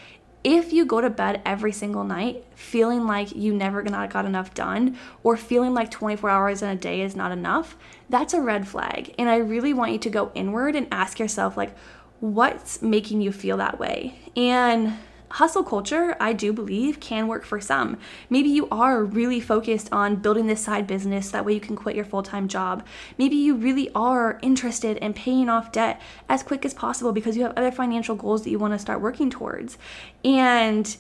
if 0.43 0.71
you 0.71 0.85
go 0.85 1.01
to 1.01 1.09
bed 1.09 1.41
every 1.45 1.73
single 1.73 2.05
night 2.05 2.45
feeling 2.55 3.05
like 3.05 3.35
you 3.35 3.53
never 3.53 3.81
got 3.81 4.25
enough 4.25 4.53
done 4.53 4.95
or 5.23 5.35
feeling 5.35 5.73
like 5.73 5.91
24 5.91 6.29
hours 6.29 6.61
in 6.61 6.69
a 6.69 6.75
day 6.75 7.01
is 7.01 7.17
not 7.17 7.33
enough, 7.33 7.75
that's 8.09 8.33
a 8.33 8.39
red 8.39 8.65
flag. 8.65 9.13
And 9.19 9.27
I 9.27 9.37
really 9.37 9.73
want 9.73 9.91
you 9.91 9.99
to 9.99 10.09
go 10.09 10.31
inward 10.35 10.75
and 10.75 10.87
ask 10.89 11.19
yourself, 11.19 11.57
like, 11.57 11.75
what's 12.19 12.81
making 12.81 13.21
you 13.21 13.31
feel 13.31 13.57
that 13.57 13.79
way. 13.79 14.19
And 14.35 14.97
hustle 15.29 15.63
culture, 15.63 16.15
I 16.19 16.33
do 16.33 16.53
believe, 16.53 16.99
can 16.99 17.27
work 17.27 17.43
for 17.43 17.59
some. 17.59 17.97
Maybe 18.29 18.49
you 18.49 18.67
are 18.69 19.03
really 19.03 19.39
focused 19.39 19.91
on 19.91 20.17
building 20.17 20.47
this 20.47 20.61
side 20.61 20.87
business, 20.87 21.31
that 21.31 21.45
way 21.45 21.53
you 21.53 21.59
can 21.59 21.75
quit 21.75 21.95
your 21.95 22.05
full 22.05 22.23
time 22.23 22.47
job. 22.47 22.85
Maybe 23.17 23.35
you 23.35 23.55
really 23.55 23.89
are 23.93 24.39
interested 24.41 24.97
in 24.97 25.13
paying 25.13 25.49
off 25.49 25.71
debt 25.71 26.01
as 26.29 26.43
quick 26.43 26.65
as 26.65 26.73
possible 26.73 27.11
because 27.11 27.35
you 27.35 27.43
have 27.43 27.53
other 27.57 27.71
financial 27.71 28.15
goals 28.15 28.43
that 28.43 28.49
you 28.49 28.59
want 28.59 28.73
to 28.73 28.79
start 28.79 29.01
working 29.01 29.29
towards. 29.29 29.77
And 30.23 30.95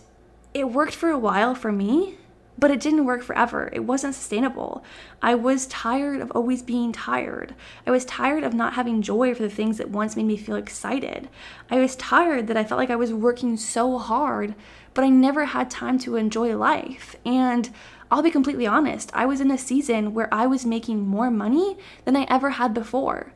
it 0.53 0.71
worked 0.71 0.93
for 0.95 1.09
a 1.09 1.19
while 1.19 1.55
for 1.55 1.71
me 1.71 2.17
but 2.57 2.71
it 2.71 2.79
didn't 2.79 3.05
work 3.05 3.21
forever. 3.21 3.69
It 3.71 3.81
wasn't 3.81 4.15
sustainable. 4.15 4.83
I 5.21 5.35
was 5.35 5.67
tired 5.67 6.21
of 6.21 6.31
always 6.31 6.61
being 6.61 6.91
tired. 6.91 7.53
I 7.85 7.91
was 7.91 8.05
tired 8.05 8.43
of 8.43 8.53
not 8.53 8.73
having 8.73 9.01
joy 9.01 9.35
for 9.35 9.43
the 9.43 9.49
things 9.49 9.77
that 9.77 9.89
once 9.89 10.15
made 10.15 10.25
me 10.25 10.37
feel 10.37 10.55
excited. 10.55 11.29
I 11.69 11.79
was 11.79 11.95
tired 11.95 12.47
that 12.47 12.57
I 12.57 12.63
felt 12.63 12.79
like 12.79 12.89
I 12.89 12.95
was 12.95 13.13
working 13.13 13.57
so 13.57 13.97
hard, 13.97 14.55
but 14.93 15.03
I 15.03 15.09
never 15.09 15.45
had 15.45 15.69
time 15.69 15.99
to 15.99 16.15
enjoy 16.15 16.57
life. 16.57 17.15
And 17.25 17.69
I'll 18.09 18.23
be 18.23 18.31
completely 18.31 18.65
honest, 18.65 19.11
I 19.13 19.25
was 19.25 19.41
in 19.41 19.51
a 19.51 19.57
season 19.57 20.13
where 20.13 20.33
I 20.33 20.47
was 20.47 20.65
making 20.65 21.07
more 21.07 21.29
money 21.29 21.77
than 22.05 22.15
I 22.15 22.25
ever 22.29 22.51
had 22.51 22.73
before. 22.73 23.33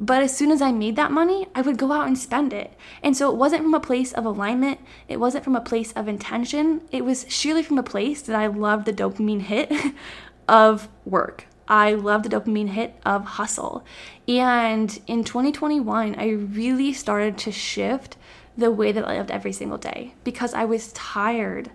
But 0.00 0.22
as 0.22 0.36
soon 0.36 0.50
as 0.50 0.60
I 0.60 0.72
made 0.72 0.96
that 0.96 1.12
money, 1.12 1.46
I 1.54 1.62
would 1.62 1.78
go 1.78 1.92
out 1.92 2.06
and 2.06 2.18
spend 2.18 2.52
it. 2.52 2.72
And 3.02 3.16
so 3.16 3.30
it 3.30 3.36
wasn't 3.36 3.62
from 3.62 3.74
a 3.74 3.80
place 3.80 4.12
of 4.12 4.24
alignment, 4.24 4.80
it 5.08 5.20
wasn't 5.20 5.44
from 5.44 5.56
a 5.56 5.60
place 5.60 5.92
of 5.92 6.08
intention. 6.08 6.82
It 6.90 7.04
was 7.04 7.26
sheerly 7.28 7.62
from 7.62 7.78
a 7.78 7.82
place 7.82 8.22
that 8.22 8.36
I 8.36 8.46
loved 8.46 8.86
the 8.86 8.92
dopamine 8.92 9.42
hit 9.42 9.72
of 10.48 10.88
work. 11.04 11.46
I 11.66 11.94
loved 11.94 12.24
the 12.24 12.28
dopamine 12.28 12.70
hit 12.70 12.94
of 13.06 13.24
hustle. 13.24 13.84
And 14.28 15.00
in 15.06 15.24
2021, 15.24 16.16
I 16.18 16.28
really 16.28 16.92
started 16.92 17.38
to 17.38 17.52
shift 17.52 18.16
the 18.56 18.70
way 18.70 18.92
that 18.92 19.06
I 19.06 19.18
lived 19.18 19.30
every 19.30 19.52
single 19.52 19.78
day 19.78 20.14
because 20.22 20.54
I 20.54 20.64
was 20.64 20.92
tired 20.92 21.70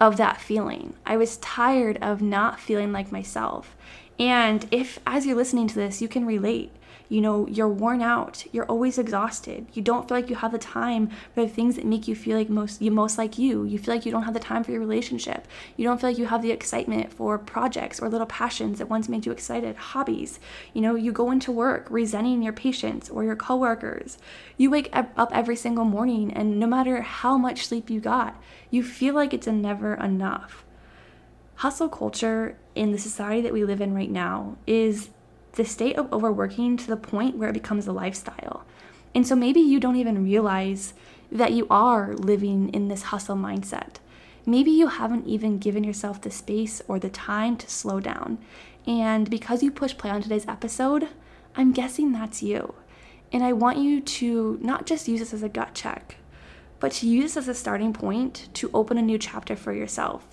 of 0.00 0.16
that 0.16 0.40
feeling. 0.40 0.94
I 1.04 1.16
was 1.16 1.38
tired 1.38 1.98
of 2.00 2.22
not 2.22 2.60
feeling 2.60 2.92
like 2.92 3.10
myself. 3.10 3.76
And 4.18 4.66
if, 4.70 4.98
as 5.06 5.26
you're 5.26 5.36
listening 5.36 5.68
to 5.68 5.74
this, 5.74 6.00
you 6.00 6.08
can 6.08 6.26
relate, 6.26 6.72
You 7.08 7.22
know, 7.22 7.46
you're 7.46 7.68
worn 7.68 8.02
out. 8.02 8.44
You're 8.52 8.66
always 8.66 8.98
exhausted. 8.98 9.66
You 9.72 9.80
don't 9.82 10.06
feel 10.06 10.18
like 10.18 10.28
you 10.28 10.36
have 10.36 10.52
the 10.52 10.58
time 10.58 11.08
for 11.34 11.42
the 11.42 11.48
things 11.48 11.76
that 11.76 11.86
make 11.86 12.06
you 12.06 12.14
feel 12.14 12.36
like 12.36 12.50
most 12.50 12.82
you 12.82 12.90
most 12.90 13.16
like 13.16 13.38
you. 13.38 13.64
You 13.64 13.78
feel 13.78 13.94
like 13.94 14.04
you 14.04 14.12
don't 14.12 14.24
have 14.24 14.34
the 14.34 14.40
time 14.40 14.62
for 14.62 14.72
your 14.72 14.80
relationship. 14.80 15.46
You 15.76 15.84
don't 15.84 16.00
feel 16.00 16.10
like 16.10 16.18
you 16.18 16.26
have 16.26 16.42
the 16.42 16.50
excitement 16.50 17.12
for 17.12 17.38
projects 17.38 17.98
or 17.98 18.08
little 18.08 18.26
passions 18.26 18.78
that 18.78 18.90
once 18.90 19.08
made 19.08 19.24
you 19.24 19.32
excited, 19.32 19.76
hobbies. 19.76 20.38
You 20.74 20.82
know, 20.82 20.94
you 20.94 21.12
go 21.12 21.30
into 21.30 21.50
work 21.50 21.86
resenting 21.90 22.42
your 22.42 22.52
patients 22.52 23.08
or 23.08 23.24
your 23.24 23.36
coworkers. 23.36 24.18
You 24.56 24.70
wake 24.70 24.90
up 24.92 25.30
every 25.32 25.56
single 25.56 25.84
morning 25.84 26.32
and 26.32 26.60
no 26.60 26.66
matter 26.66 27.00
how 27.00 27.38
much 27.38 27.66
sleep 27.66 27.88
you 27.88 28.00
got, 28.00 28.40
you 28.70 28.82
feel 28.82 29.14
like 29.14 29.32
it's 29.32 29.46
never 29.46 29.94
enough. 29.94 30.64
Hustle 31.56 31.88
culture 31.88 32.56
in 32.74 32.92
the 32.92 32.98
society 32.98 33.40
that 33.42 33.52
we 33.52 33.64
live 33.64 33.80
in 33.80 33.94
right 33.94 34.10
now 34.10 34.56
is 34.66 35.10
the 35.58 35.64
state 35.64 35.96
of 35.96 36.10
overworking 36.12 36.76
to 36.76 36.86
the 36.86 36.96
point 36.96 37.36
where 37.36 37.48
it 37.48 37.52
becomes 37.52 37.88
a 37.88 37.92
lifestyle. 37.92 38.64
And 39.12 39.26
so 39.26 39.34
maybe 39.34 39.58
you 39.58 39.80
don't 39.80 39.96
even 39.96 40.22
realize 40.22 40.94
that 41.32 41.52
you 41.52 41.66
are 41.68 42.14
living 42.14 42.68
in 42.68 42.86
this 42.86 43.02
hustle 43.02 43.34
mindset. 43.34 43.96
Maybe 44.46 44.70
you 44.70 44.86
haven't 44.86 45.26
even 45.26 45.58
given 45.58 45.82
yourself 45.82 46.20
the 46.20 46.30
space 46.30 46.80
or 46.86 47.00
the 47.00 47.10
time 47.10 47.56
to 47.56 47.68
slow 47.68 47.98
down. 47.98 48.38
And 48.86 49.28
because 49.28 49.64
you 49.64 49.72
push 49.72 49.98
play 49.98 50.10
on 50.10 50.22
today's 50.22 50.46
episode, 50.46 51.08
I'm 51.56 51.72
guessing 51.72 52.12
that's 52.12 52.40
you. 52.40 52.74
And 53.32 53.42
I 53.42 53.52
want 53.52 53.78
you 53.78 54.00
to 54.00 54.60
not 54.62 54.86
just 54.86 55.08
use 55.08 55.18
this 55.18 55.34
as 55.34 55.42
a 55.42 55.48
gut 55.48 55.74
check, 55.74 56.18
but 56.78 56.92
to 56.92 57.08
use 57.08 57.34
this 57.34 57.48
as 57.48 57.48
a 57.48 57.54
starting 57.54 57.92
point 57.92 58.48
to 58.54 58.70
open 58.72 58.96
a 58.96 59.02
new 59.02 59.18
chapter 59.18 59.56
for 59.56 59.72
yourself. 59.72 60.28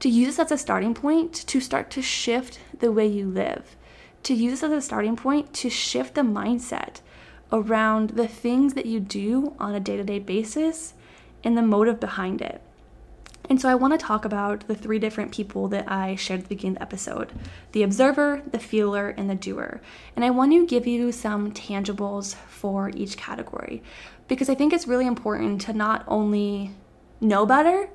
To 0.00 0.08
use 0.08 0.36
this 0.36 0.46
as 0.46 0.50
a 0.50 0.58
starting 0.58 0.94
point 0.94 1.32
to 1.32 1.60
start 1.60 1.90
to 1.92 2.02
shift 2.02 2.58
the 2.80 2.90
way 2.90 3.06
you 3.06 3.26
live 3.26 3.76
to 4.24 4.34
use 4.34 4.62
as 4.62 4.72
a 4.72 4.80
starting 4.80 5.16
point 5.16 5.52
to 5.54 5.70
shift 5.70 6.14
the 6.14 6.22
mindset 6.22 7.00
around 7.52 8.10
the 8.10 8.28
things 8.28 8.74
that 8.74 8.86
you 8.86 9.00
do 9.00 9.54
on 9.58 9.74
a 9.74 9.80
day 9.80 9.96
to 9.96 10.04
day 10.04 10.18
basis 10.18 10.94
and 11.42 11.56
the 11.56 11.62
motive 11.62 12.00
behind 12.00 12.40
it. 12.40 12.60
And 13.48 13.60
so 13.60 13.68
I 13.68 13.74
want 13.74 13.92
to 13.92 14.04
talk 14.04 14.24
about 14.24 14.66
the 14.66 14.74
three 14.74 14.98
different 14.98 15.30
people 15.30 15.68
that 15.68 15.90
I 15.90 16.16
shared 16.16 16.40
at 16.40 16.44
the 16.48 16.54
beginning 16.54 16.76
of 16.76 16.78
the 16.78 16.82
episode 16.82 17.32
the 17.72 17.82
observer, 17.82 18.42
the 18.50 18.58
feeler, 18.58 19.10
and 19.10 19.28
the 19.28 19.34
doer. 19.34 19.80
And 20.16 20.24
I 20.24 20.30
want 20.30 20.52
to 20.52 20.66
give 20.66 20.86
you 20.86 21.12
some 21.12 21.52
tangibles 21.52 22.34
for 22.34 22.90
each 22.94 23.16
category 23.16 23.82
because 24.28 24.48
I 24.48 24.54
think 24.54 24.72
it's 24.72 24.88
really 24.88 25.06
important 25.06 25.60
to 25.62 25.74
not 25.74 26.04
only 26.08 26.70
know 27.20 27.44
better, 27.44 27.90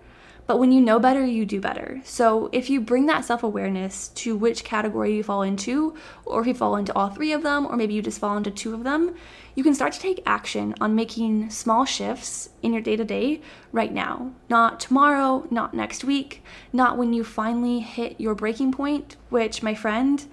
but 0.50 0.58
when 0.58 0.72
you 0.72 0.82
know 0.82 0.98
better, 0.98 1.24
you 1.24 1.46
do 1.46 1.62
better. 1.62 2.02
So 2.04 2.50
if 2.52 2.72
you 2.72 2.82
bring 2.82 3.06
that 3.06 3.24
self 3.24 3.44
awareness 3.44 4.08
to 4.16 4.36
which 4.36 4.64
category 4.64 5.16
you 5.16 5.22
fall 5.22 5.44
into, 5.44 5.94
or 6.26 6.42
if 6.42 6.48
you 6.48 6.56
fall 6.56 6.76
into 6.76 6.92
all 6.96 7.10
three 7.10 7.34
of 7.34 7.44
them, 7.44 7.68
or 7.68 7.76
maybe 7.76 7.94
you 7.94 8.02
just 8.02 8.20
fall 8.20 8.36
into 8.36 8.50
two 8.50 8.74
of 8.74 8.84
them, 8.84 9.14
you 9.54 9.64
can 9.64 9.76
start 9.76 9.94
to 9.94 10.00
take 10.00 10.24
action 10.26 10.74
on 10.82 10.96
making 10.96 11.52
small 11.52 11.86
shifts 11.86 12.50
in 12.64 12.74
your 12.74 12.82
day 12.82 12.96
to 12.96 13.06
day 13.06 13.42
right 13.72 13.94
now. 13.94 14.32
Not 14.50 14.80
tomorrow, 14.80 15.46
not 15.52 15.76
next 15.76 16.04
week, 16.04 16.44
not 16.74 16.98
when 16.98 17.14
you 17.14 17.24
finally 17.24 17.82
hit 17.82 18.20
your 18.20 18.34
breaking 18.34 18.72
point, 18.72 19.18
which, 19.30 19.62
my 19.62 19.76
friend, 19.76 20.26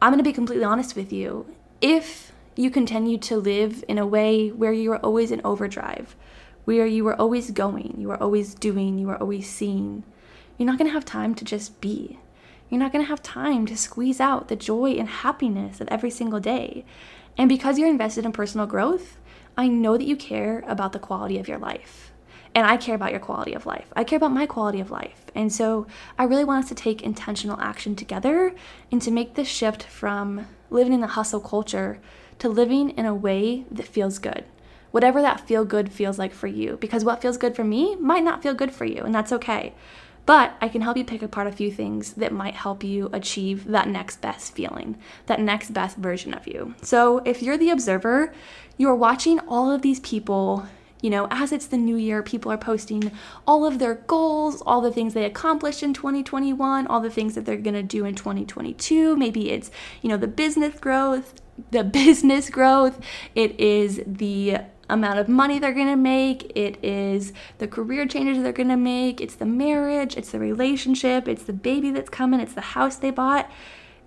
I'm 0.00 0.12
gonna 0.12 0.22
be 0.22 0.32
completely 0.32 0.64
honest 0.64 0.94
with 0.94 1.12
you. 1.12 1.52
If 1.80 2.30
you 2.54 2.70
continue 2.70 3.18
to 3.18 3.36
live 3.36 3.82
in 3.88 3.98
a 3.98 4.06
way 4.06 4.50
where 4.50 4.72
you 4.72 4.92
are 4.92 4.98
always 4.98 5.32
in 5.32 5.40
overdrive, 5.42 6.14
where 6.68 6.86
you 6.86 7.02
were 7.02 7.18
always 7.18 7.50
going, 7.50 7.94
you 7.96 8.08
were 8.08 8.22
always 8.22 8.52
doing, 8.52 8.98
you 8.98 9.06
were 9.06 9.16
always 9.16 9.48
seeing. 9.48 10.04
You're 10.58 10.66
not 10.66 10.76
going 10.76 10.90
to 10.90 10.92
have 10.92 11.06
time 11.06 11.34
to 11.36 11.42
just 11.42 11.80
be. 11.80 12.18
You're 12.68 12.78
not 12.78 12.92
going 12.92 13.02
to 13.02 13.08
have 13.08 13.22
time 13.22 13.64
to 13.68 13.74
squeeze 13.74 14.20
out 14.20 14.48
the 14.48 14.54
joy 14.54 14.90
and 14.90 15.08
happiness 15.08 15.80
of 15.80 15.88
every 15.88 16.10
single 16.10 16.40
day. 16.40 16.84
And 17.38 17.48
because 17.48 17.78
you're 17.78 17.88
invested 17.88 18.26
in 18.26 18.32
personal 18.32 18.66
growth, 18.66 19.16
I 19.56 19.66
know 19.66 19.96
that 19.96 20.06
you 20.06 20.14
care 20.14 20.62
about 20.68 20.92
the 20.92 20.98
quality 20.98 21.38
of 21.38 21.48
your 21.48 21.56
life. 21.56 22.12
And 22.54 22.66
I 22.66 22.76
care 22.76 22.94
about 22.94 23.12
your 23.12 23.20
quality 23.20 23.54
of 23.54 23.64
life. 23.64 23.90
I 23.96 24.04
care 24.04 24.18
about 24.18 24.32
my 24.32 24.44
quality 24.44 24.80
of 24.80 24.90
life. 24.90 25.24
And 25.34 25.50
so 25.50 25.86
I 26.18 26.24
really 26.24 26.44
want 26.44 26.64
us 26.64 26.68
to 26.68 26.74
take 26.74 27.00
intentional 27.00 27.58
action 27.62 27.96
together 27.96 28.54
and 28.92 29.00
to 29.00 29.10
make 29.10 29.36
this 29.36 29.48
shift 29.48 29.84
from 29.84 30.46
living 30.68 30.92
in 30.92 31.00
the 31.00 31.06
hustle 31.16 31.40
culture 31.40 31.98
to 32.40 32.50
living 32.50 32.90
in 32.90 33.06
a 33.06 33.14
way 33.14 33.64
that 33.70 33.86
feels 33.86 34.18
good 34.18 34.44
whatever 34.90 35.20
that 35.22 35.46
feel 35.46 35.64
good 35.64 35.92
feels 35.92 36.18
like 36.18 36.32
for 36.32 36.46
you. 36.46 36.76
Because 36.76 37.04
what 37.04 37.22
feels 37.22 37.36
good 37.36 37.54
for 37.54 37.64
me 37.64 37.96
might 37.96 38.24
not 38.24 38.42
feel 38.42 38.54
good 38.54 38.72
for 38.72 38.84
you, 38.84 39.02
and 39.02 39.14
that's 39.14 39.32
okay. 39.32 39.74
But 40.26 40.56
I 40.60 40.68
can 40.68 40.82
help 40.82 40.98
you 40.98 41.04
pick 41.04 41.22
apart 41.22 41.46
a 41.46 41.52
few 41.52 41.70
things 41.70 42.12
that 42.12 42.32
might 42.32 42.54
help 42.54 42.84
you 42.84 43.08
achieve 43.14 43.66
that 43.68 43.88
next 43.88 44.20
best 44.20 44.54
feeling, 44.54 44.98
that 45.24 45.40
next 45.40 45.72
best 45.72 45.96
version 45.96 46.34
of 46.34 46.46
you. 46.46 46.74
So 46.82 47.22
if 47.24 47.42
you're 47.42 47.56
the 47.56 47.70
observer, 47.70 48.34
you're 48.76 48.94
watching 48.94 49.40
all 49.40 49.70
of 49.70 49.80
these 49.80 50.00
people 50.00 50.66
you 51.00 51.10
know, 51.10 51.28
as 51.30 51.52
it's 51.52 51.66
the 51.66 51.76
new 51.76 51.96
year, 51.96 52.22
people 52.22 52.50
are 52.50 52.58
posting 52.58 53.12
all 53.46 53.64
of 53.64 53.78
their 53.78 53.94
goals, 53.94 54.62
all 54.62 54.80
the 54.80 54.90
things 54.90 55.14
they 55.14 55.24
accomplished 55.24 55.82
in 55.82 55.94
2021, 55.94 56.86
all 56.86 57.00
the 57.00 57.10
things 57.10 57.34
that 57.34 57.44
they're 57.44 57.56
to 57.56 57.82
do 57.82 58.04
in 58.04 58.14
2022. 58.14 59.16
Maybe 59.16 59.50
it's, 59.50 59.70
you 60.02 60.08
know, 60.08 60.16
the 60.16 60.26
business 60.26 60.78
growth, 60.78 61.34
the 61.70 61.84
business 62.00 62.50
growth, 62.50 62.98
it 63.34 63.58
is 63.60 64.02
the 64.06 64.58
amount 64.90 65.18
of 65.18 65.28
money 65.28 65.58
they're 65.58 65.74
going 65.74 65.88
to 65.88 65.96
make, 65.96 66.50
it 66.56 66.82
is 66.82 67.32
the 67.58 67.68
career 67.68 68.06
changes 68.06 68.42
they're 68.42 68.52
going 68.52 68.68
to 68.68 68.76
make, 68.76 69.20
it's 69.20 69.34
the 69.34 69.46
marriage, 69.46 70.16
it's 70.16 70.30
the 70.30 70.38
relationship, 70.38 71.28
it's 71.28 71.44
the 71.44 71.52
baby 71.52 71.90
that's 71.90 72.08
coming, 72.08 72.40
it's 72.40 72.54
the 72.54 72.60
house 72.60 72.96
they 72.96 73.10
bought. 73.10 73.50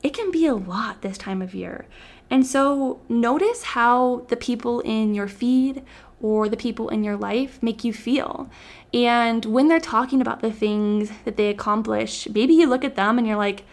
It 0.01 0.15
can 0.15 0.31
be 0.31 0.47
a 0.47 0.55
lot 0.55 1.01
this 1.01 1.17
time 1.17 1.41
of 1.41 1.53
year. 1.53 1.85
And 2.31 2.47
so 2.47 3.01
notice 3.09 3.63
how 3.63 4.25
the 4.29 4.37
people 4.37 4.79
in 4.79 5.13
your 5.13 5.27
feed 5.27 5.83
or 6.21 6.49
the 6.49 6.57
people 6.57 6.89
in 6.89 7.03
your 7.03 7.17
life 7.17 7.61
make 7.61 7.83
you 7.83 7.93
feel. 7.93 8.49
And 8.93 9.45
when 9.45 9.67
they're 9.67 9.79
talking 9.79 10.21
about 10.21 10.41
the 10.41 10.51
things 10.51 11.11
that 11.25 11.35
they 11.35 11.49
accomplish, 11.49 12.27
maybe 12.29 12.53
you 12.53 12.67
look 12.67 12.83
at 12.83 12.95
them 12.95 13.17
and 13.17 13.27
you're 13.27 13.37
like, 13.37 13.63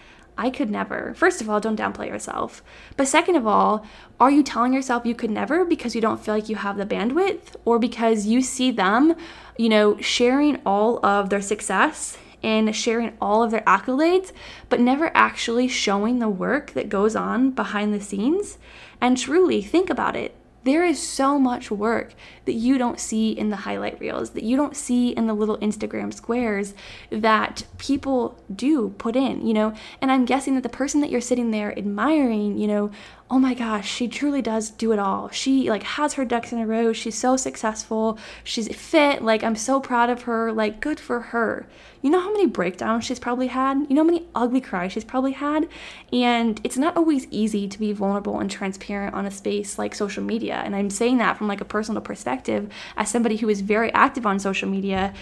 I 0.41 0.51
could 0.51 0.71
never. 0.71 1.15
First 1.15 1.41
of 1.41 1.51
all, 1.51 1.59
don't 1.59 1.79
downplay 1.79 2.07
yourself. 2.07 2.63
But 2.97 3.09
second 3.09 3.35
of 3.35 3.45
all, 3.45 3.85
are 4.21 4.31
you 4.31 4.45
telling 4.45 4.73
yourself 4.73 5.05
you 5.05 5.17
could 5.17 5.33
never 5.33 5.65
because 5.65 5.97
you 5.97 6.01
don't 6.01 6.25
feel 6.25 6.35
like 6.35 6.49
you 6.49 6.55
have 6.55 6.77
the 6.77 6.87
bandwidth 6.87 7.57
or 7.65 7.81
because 7.81 8.27
you 8.27 8.41
see 8.41 8.71
them, 8.71 9.17
you 9.59 9.69
know, 9.69 10.01
sharing 10.01 10.61
all 10.65 11.05
of 11.05 11.29
their 11.29 11.43
success 11.43 12.17
and 12.41 12.75
sharing 12.75 13.19
all 13.21 13.43
of 13.43 13.51
their 13.51 13.63
accolades, 13.63 14.31
but 14.69 14.79
never 14.79 15.11
actually 15.13 15.67
showing 15.67 16.21
the 16.21 16.29
work 16.29 16.71
that 16.71 16.89
goes 16.89 17.17
on 17.17 17.51
behind 17.51 17.93
the 17.93 18.01
scenes? 18.01 18.59
And 19.01 19.19
truly 19.19 19.61
think 19.61 19.91
about 19.91 20.15
it. 20.15 20.37
There 20.69 20.85
is 20.85 21.03
so 21.03 21.39
much 21.39 21.71
work 21.71 22.13
that 22.45 22.53
you 22.53 22.77
don't 22.77 23.01
see 23.01 23.31
in 23.33 23.49
the 23.49 23.57
highlight 23.57 23.99
reels, 24.01 24.31
that 24.31 24.43
you 24.43 24.55
don't 24.55 24.77
see 24.77 25.11
in 25.11 25.27
the 25.27 25.33
little 25.33 25.57
Instagram 25.59 26.13
squares 26.13 26.75
that 27.09 27.65
people 27.79 28.39
do 28.55 28.91
put 28.99 29.17
in, 29.17 29.47
you 29.47 29.55
know. 29.55 29.73
And 30.03 30.13
I'm 30.13 30.27
guessing 30.27 30.55
that 30.57 30.63
the 30.63 30.69
person 30.69 31.01
that 31.01 31.09
you're 31.09 31.23
sitting 31.23 31.53
there 31.53 31.77
admiring, 31.79 32.59
you 32.59 32.67
know, 32.67 32.91
oh 33.31 33.39
my 33.39 33.53
gosh, 33.53 33.91
she 33.91 34.09
truly 34.09 34.41
does 34.41 34.71
do 34.71 34.93
it 34.93 34.99
all. 34.99 35.29
She 35.29 35.69
like 35.69 35.83
has 35.83 36.15
her 36.15 36.25
ducks 36.25 36.51
in 36.51 36.59
a 36.59 36.67
row. 36.67 36.95
She's 36.95 37.17
so 37.17 37.37
successful. 37.37 38.19
She's 38.43 38.75
fit. 38.75 39.23
Like 39.23 39.45
I'm 39.45 39.57
so 39.57 39.81
proud 39.81 40.09
of 40.09 40.23
her. 40.23 40.51
Like 40.51 40.81
good 40.81 40.99
for 40.99 41.21
her. 41.21 41.67
You 42.01 42.11
know 42.11 42.21
how 42.21 42.33
many 42.33 42.47
breakdowns 42.47 43.05
she's 43.05 43.19
probably 43.19 43.49
had? 43.49 43.87
You 43.89 43.95
know 43.95 44.03
how 44.03 44.11
many 44.11 44.27
ugly 44.35 44.63
cries 44.63 44.93
she's 44.93 45.05
probably 45.05 45.33
had? 45.33 45.69
And 46.11 46.59
it's 46.65 46.79
not 46.79 46.97
always 46.97 47.27
easy 47.31 47.69
to 47.69 47.79
be 47.79 47.93
vulnerable 47.93 48.41
and 48.41 48.51
transparent 48.51 49.15
on 49.15 49.27
a 49.27 49.31
space 49.31 49.79
like 49.79 49.95
social 49.95 50.23
media. 50.23 50.63
And 50.65 50.75
I'm 50.75 50.91
saying 50.91 51.19
that 51.19 51.37
from 51.37 51.49
like 51.49 51.61
a 51.61 51.67
personal 51.67 52.01
perspective 52.01 52.73
as 52.97 53.11
somebody 53.11 53.37
who 53.37 53.49
is 53.51 53.61
very 53.61 53.93
active 53.93 54.27
on 54.27 54.39
social 54.39 54.71
media. 54.71 55.13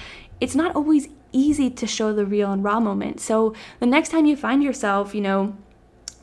It's 0.41 0.55
not 0.55 0.77
always 0.77 1.09
easy 1.33 1.71
to 1.71 1.87
show 1.87 2.13
the 2.13 2.27
real 2.27 2.53
and 2.53 2.63
raw 2.63 2.79
moment. 2.79 3.21
So 3.21 3.55
the 3.81 3.87
next 3.87 4.11
time 4.11 4.27
you 4.27 4.37
find 4.37 4.63
yourself, 4.63 5.15
you 5.15 5.23
know, 5.23 5.57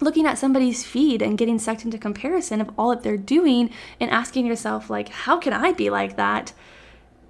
looking 0.04 0.26
at 0.26 0.38
somebody's 0.38 0.84
feed 0.84 1.22
and 1.22 1.38
getting 1.38 1.60
sucked 1.60 1.86
into 1.86 1.98
comparison 1.98 2.62
of 2.62 2.70
all 2.78 2.90
that 2.90 3.04
they're 3.04 3.18
doing 3.18 3.70
and 4.00 4.12
asking 4.12 4.46
yourself 4.46 4.90
like 4.90 5.10
how 5.10 5.38
can 5.38 5.54
i 5.54 5.72
be 5.72 5.90
like 5.90 6.18
that? 6.18 6.54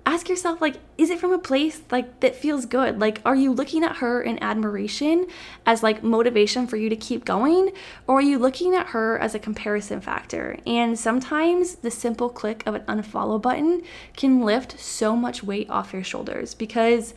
Ask 0.05 0.27
yourself 0.27 0.59
like 0.59 0.79
is 0.97 1.09
it 1.09 1.19
from 1.19 1.31
a 1.31 1.37
place 1.37 1.81
like 1.89 2.19
that 2.19 2.35
feels 2.35 2.65
good? 2.65 2.99
Like 2.99 3.21
are 3.23 3.35
you 3.35 3.53
looking 3.53 3.83
at 3.83 3.97
her 3.97 4.21
in 4.21 4.41
admiration 4.43 5.27
as 5.65 5.81
like 5.81 6.03
motivation 6.03 6.67
for 6.67 6.75
you 6.75 6.89
to 6.89 6.95
keep 6.95 7.23
going? 7.23 7.71
Or 8.05 8.17
are 8.17 8.21
you 8.21 8.37
looking 8.37 8.75
at 8.75 8.87
her 8.87 9.17
as 9.17 9.33
a 9.33 9.39
comparison 9.39 10.01
factor? 10.01 10.57
And 10.67 10.99
sometimes 10.99 11.75
the 11.75 11.91
simple 11.91 12.29
click 12.29 12.63
of 12.65 12.75
an 12.75 12.81
unfollow 12.81 13.41
button 13.41 13.81
can 14.17 14.41
lift 14.41 14.79
so 14.79 15.15
much 15.15 15.41
weight 15.41 15.69
off 15.69 15.93
your 15.93 16.03
shoulders 16.03 16.53
because 16.53 17.13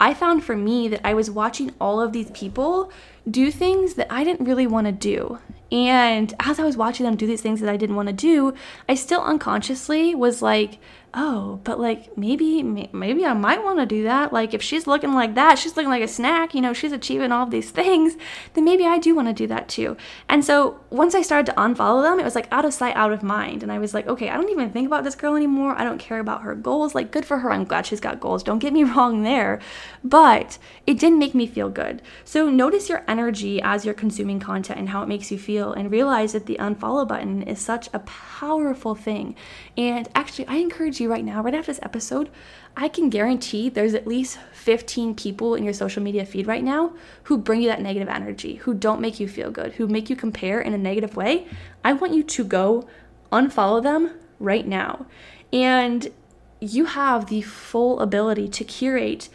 I 0.00 0.14
found 0.14 0.42
for 0.42 0.56
me 0.56 0.88
that 0.88 1.06
I 1.06 1.12
was 1.12 1.30
watching 1.30 1.74
all 1.78 2.00
of 2.00 2.12
these 2.12 2.30
people 2.30 2.90
do 3.30 3.50
things 3.50 3.94
that 3.94 4.06
I 4.10 4.24
didn't 4.24 4.46
really 4.46 4.66
want 4.66 4.86
to 4.86 4.92
do. 4.92 5.38
And 5.70 6.34
as 6.40 6.58
I 6.58 6.64
was 6.64 6.76
watching 6.76 7.04
them 7.04 7.16
do 7.16 7.26
these 7.26 7.42
things 7.42 7.60
that 7.60 7.68
I 7.68 7.76
didn't 7.76 7.96
want 7.96 8.08
to 8.08 8.14
do, 8.14 8.54
I 8.88 8.94
still 8.94 9.20
unconsciously 9.20 10.14
was 10.14 10.40
like, 10.40 10.78
oh, 11.12 11.60
but 11.64 11.80
like 11.80 12.16
maybe 12.16 12.62
maybe 12.62 13.26
I 13.26 13.32
might 13.32 13.64
want 13.64 13.78
to 13.80 13.86
do 13.86 14.04
that. 14.04 14.32
Like 14.32 14.54
if 14.54 14.62
she's 14.62 14.86
looking 14.86 15.12
like 15.12 15.34
that, 15.34 15.58
she's 15.58 15.76
looking 15.76 15.90
like 15.90 16.02
a 16.02 16.08
snack, 16.08 16.54
you 16.54 16.60
know, 16.60 16.72
she's 16.72 16.92
achieving 16.92 17.32
all 17.32 17.44
of 17.44 17.50
these 17.50 17.70
things, 17.70 18.16
then 18.54 18.64
maybe 18.64 18.86
I 18.86 18.98
do 18.98 19.14
want 19.14 19.28
to 19.28 19.34
do 19.34 19.46
that 19.48 19.68
too. 19.68 19.96
And 20.28 20.44
so 20.44 20.80
once 20.90 21.14
I 21.14 21.22
started 21.22 21.46
to 21.46 21.58
unfollow 21.60 22.02
them, 22.02 22.20
it 22.20 22.24
was 22.24 22.34
like 22.34 22.48
out 22.52 22.64
of 22.64 22.74
sight, 22.74 22.94
out 22.96 23.12
of 23.12 23.22
mind. 23.22 23.62
And 23.62 23.72
I 23.72 23.78
was 23.78 23.92
like, 23.92 24.06
okay, 24.06 24.28
I 24.28 24.36
don't 24.36 24.50
even 24.50 24.70
think 24.70 24.86
about 24.86 25.02
this 25.02 25.16
girl 25.16 25.34
anymore. 25.34 25.74
I 25.76 25.84
don't 25.84 25.98
care 25.98 26.20
about 26.20 26.42
her 26.42 26.54
goals. 26.54 26.94
Like 26.94 27.10
good 27.10 27.24
for 27.24 27.38
her. 27.38 27.50
I'm 27.50 27.64
glad 27.64 27.86
she's 27.86 28.00
got 28.00 28.20
goals. 28.20 28.42
Don't 28.42 28.58
get 28.58 28.72
me 28.72 28.84
wrong 28.90 29.22
there. 29.22 29.60
But 30.04 30.58
it 30.86 30.98
didn't 30.98 31.18
make 31.18 31.34
me 31.34 31.46
feel 31.46 31.70
good. 31.70 32.02
So 32.24 32.48
notice 32.48 32.88
your 32.88 33.04
energy 33.08 33.60
as 33.60 33.84
you're 33.84 33.94
consuming 33.94 34.38
content 34.38 34.78
and 34.78 34.90
how 34.90 35.02
it 35.02 35.08
makes 35.08 35.30
you 35.32 35.38
feel 35.38 35.72
and 35.72 35.90
realize 35.90 36.32
that 36.32 36.46
the 36.46 36.56
unfollow 36.60 37.06
button 37.06 37.42
is 37.42 37.58
such 37.58 37.88
a 37.92 37.98
powerful 38.00 38.94
thing. 38.94 39.34
And 39.76 40.08
actually, 40.14 40.46
I 40.46 40.56
encourage 40.56 40.99
you 41.00 41.10
right 41.10 41.24
now, 41.24 41.42
right 41.42 41.54
after 41.54 41.72
this 41.72 41.80
episode, 41.82 42.30
I 42.76 42.88
can 42.88 43.10
guarantee 43.10 43.68
there's 43.68 43.94
at 43.94 44.06
least 44.06 44.38
15 44.52 45.14
people 45.14 45.54
in 45.54 45.64
your 45.64 45.72
social 45.72 46.02
media 46.02 46.24
feed 46.24 46.46
right 46.46 46.62
now 46.62 46.92
who 47.24 47.38
bring 47.38 47.62
you 47.62 47.68
that 47.68 47.80
negative 47.80 48.08
energy, 48.08 48.56
who 48.56 48.74
don't 48.74 49.00
make 49.00 49.18
you 49.18 49.28
feel 49.28 49.50
good, 49.50 49.74
who 49.74 49.86
make 49.86 50.10
you 50.10 50.16
compare 50.16 50.60
in 50.60 50.74
a 50.74 50.78
negative 50.78 51.16
way. 51.16 51.46
I 51.84 51.92
want 51.92 52.14
you 52.14 52.22
to 52.22 52.44
go 52.44 52.86
unfollow 53.32 53.82
them 53.82 54.12
right 54.38 54.66
now. 54.66 55.06
And 55.52 56.12
you 56.60 56.84
have 56.84 57.26
the 57.26 57.42
full 57.42 58.00
ability 58.00 58.48
to 58.48 58.64
curate 58.64 59.28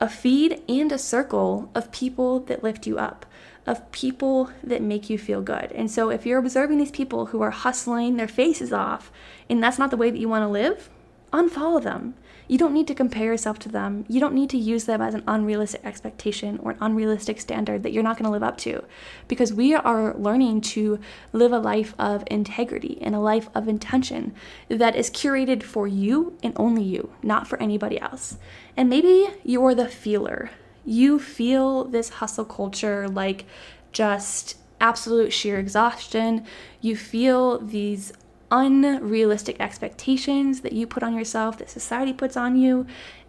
a 0.00 0.08
feed 0.08 0.62
and 0.68 0.90
a 0.90 0.98
circle 0.98 1.70
of 1.74 1.92
people 1.92 2.40
that 2.40 2.62
lift 2.62 2.86
you 2.86 2.98
up 2.98 3.26
of 3.66 3.90
people 3.92 4.50
that 4.64 4.82
make 4.82 5.10
you 5.10 5.18
feel 5.18 5.42
good. 5.42 5.70
And 5.72 5.90
so 5.90 6.10
if 6.10 6.26
you're 6.26 6.38
observing 6.38 6.78
these 6.78 6.90
people 6.90 7.26
who 7.26 7.42
are 7.42 7.50
hustling 7.50 8.16
their 8.16 8.28
faces 8.28 8.72
off 8.72 9.12
and 9.48 9.62
that's 9.62 9.78
not 9.78 9.90
the 9.90 9.96
way 9.96 10.10
that 10.10 10.18
you 10.18 10.28
want 10.28 10.42
to 10.42 10.48
live, 10.48 10.90
unfollow 11.32 11.82
them. 11.82 12.14
You 12.48 12.58
don't 12.58 12.74
need 12.74 12.88
to 12.88 12.94
compare 12.94 13.26
yourself 13.26 13.58
to 13.60 13.68
them. 13.68 14.04
You 14.08 14.18
don't 14.18 14.34
need 14.34 14.50
to 14.50 14.58
use 14.58 14.84
them 14.84 15.00
as 15.00 15.14
an 15.14 15.22
unrealistic 15.28 15.84
expectation 15.84 16.58
or 16.62 16.72
an 16.72 16.78
unrealistic 16.80 17.40
standard 17.40 17.84
that 17.84 17.92
you're 17.92 18.02
not 18.02 18.16
going 18.16 18.24
to 18.24 18.30
live 18.30 18.42
up 18.42 18.58
to. 18.58 18.82
Because 19.28 19.52
we 19.52 19.74
are 19.74 20.14
learning 20.16 20.62
to 20.62 20.98
live 21.32 21.52
a 21.52 21.58
life 21.58 21.94
of 21.98 22.24
integrity 22.28 22.98
and 23.00 23.14
a 23.14 23.20
life 23.20 23.48
of 23.54 23.68
intention 23.68 24.34
that 24.68 24.96
is 24.96 25.10
curated 25.10 25.62
for 25.62 25.86
you 25.86 26.36
and 26.42 26.52
only 26.56 26.82
you, 26.82 27.12
not 27.22 27.46
for 27.46 27.62
anybody 27.62 28.00
else. 28.00 28.38
And 28.76 28.88
maybe 28.90 29.28
you're 29.44 29.74
the 29.74 29.88
feeler 29.88 30.50
you 30.84 31.18
feel 31.18 31.84
this 31.84 32.08
hustle 32.08 32.44
culture 32.44 33.08
like 33.08 33.44
just 33.92 34.56
absolute 34.80 35.32
sheer 35.32 35.58
exhaustion. 35.58 36.44
You 36.80 36.96
feel 36.96 37.58
these 37.58 38.12
unrealistic 38.50 39.60
expectations 39.60 40.60
that 40.60 40.72
you 40.72 40.86
put 40.86 41.02
on 41.02 41.14
yourself, 41.14 41.58
that 41.58 41.70
society 41.70 42.12
puts 42.12 42.36
on 42.36 42.56
you. 42.56 42.86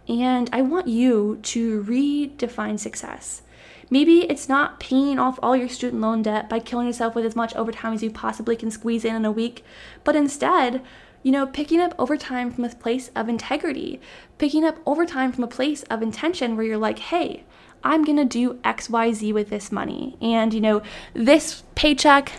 And 0.08 0.50
I 0.52 0.62
want 0.62 0.88
you 0.88 1.38
to 1.42 1.84
redefine 1.84 2.78
success. 2.78 3.42
Maybe 3.90 4.20
it's 4.20 4.48
not 4.48 4.80
paying 4.80 5.18
off 5.18 5.38
all 5.42 5.54
your 5.54 5.68
student 5.68 6.00
loan 6.00 6.22
debt 6.22 6.48
by 6.48 6.60
killing 6.60 6.86
yourself 6.86 7.14
with 7.14 7.26
as 7.26 7.36
much 7.36 7.54
overtime 7.54 7.92
as 7.92 8.02
you 8.02 8.10
possibly 8.10 8.56
can 8.56 8.70
squeeze 8.70 9.04
in 9.04 9.14
in 9.14 9.24
a 9.24 9.30
week, 9.30 9.64
but 10.02 10.16
instead, 10.16 10.82
you 11.22 11.30
know, 11.30 11.46
picking 11.46 11.78
up 11.78 11.94
overtime 11.98 12.50
from 12.50 12.64
a 12.64 12.70
place 12.70 13.10
of 13.14 13.28
integrity, 13.28 14.00
picking 14.38 14.64
up 14.64 14.78
overtime 14.86 15.30
from 15.30 15.44
a 15.44 15.48
place 15.48 15.82
of 15.84 16.02
intention 16.02 16.56
where 16.56 16.64
you're 16.64 16.78
like, 16.78 16.98
hey, 16.98 17.44
I'm 17.84 18.04
gonna 18.04 18.24
do 18.24 18.54
XYZ 18.64 19.32
with 19.32 19.50
this 19.50 19.70
money. 19.70 20.16
And, 20.20 20.54
you 20.54 20.60
know, 20.60 20.82
this 21.14 21.62
paycheck, 21.74 22.32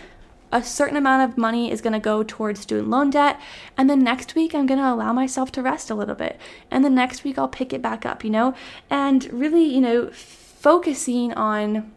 a 0.54 0.62
certain 0.62 0.96
amount 0.96 1.28
of 1.28 1.36
money 1.36 1.70
is 1.70 1.80
gonna 1.80 1.98
go 1.98 2.22
towards 2.22 2.60
student 2.60 2.88
loan 2.88 3.10
debt. 3.10 3.40
And 3.76 3.90
then 3.90 4.04
next 4.04 4.36
week, 4.36 4.54
I'm 4.54 4.66
gonna 4.66 4.94
allow 4.94 5.12
myself 5.12 5.50
to 5.52 5.62
rest 5.62 5.90
a 5.90 5.94
little 5.96 6.14
bit. 6.14 6.40
And 6.70 6.84
the 6.84 6.90
next 6.90 7.24
week, 7.24 7.36
I'll 7.36 7.48
pick 7.48 7.72
it 7.72 7.82
back 7.82 8.06
up, 8.06 8.22
you 8.22 8.30
know? 8.30 8.54
And 8.88 9.24
really, 9.32 9.64
you 9.64 9.80
know, 9.80 10.10
focusing 10.12 11.34
on 11.34 11.92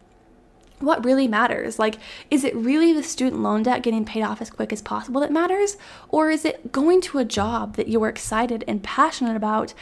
what 0.80 1.04
really 1.04 1.28
matters? 1.28 1.78
Like, 1.78 1.98
is 2.30 2.44
it 2.44 2.54
really 2.54 2.92
the 2.92 3.02
student 3.02 3.42
loan 3.42 3.62
debt 3.62 3.82
getting 3.82 4.04
paid 4.04 4.22
off 4.22 4.40
as 4.40 4.50
quick 4.50 4.72
as 4.72 4.82
possible 4.82 5.20
that 5.20 5.32
matters? 5.32 5.76
Or 6.08 6.30
is 6.30 6.44
it 6.44 6.72
going 6.72 7.00
to 7.02 7.18
a 7.18 7.24
job 7.24 7.76
that 7.76 7.88
you 7.88 8.02
are 8.02 8.08
excited 8.08 8.64
and 8.68 8.82
passionate 8.82 9.36
about 9.36 9.74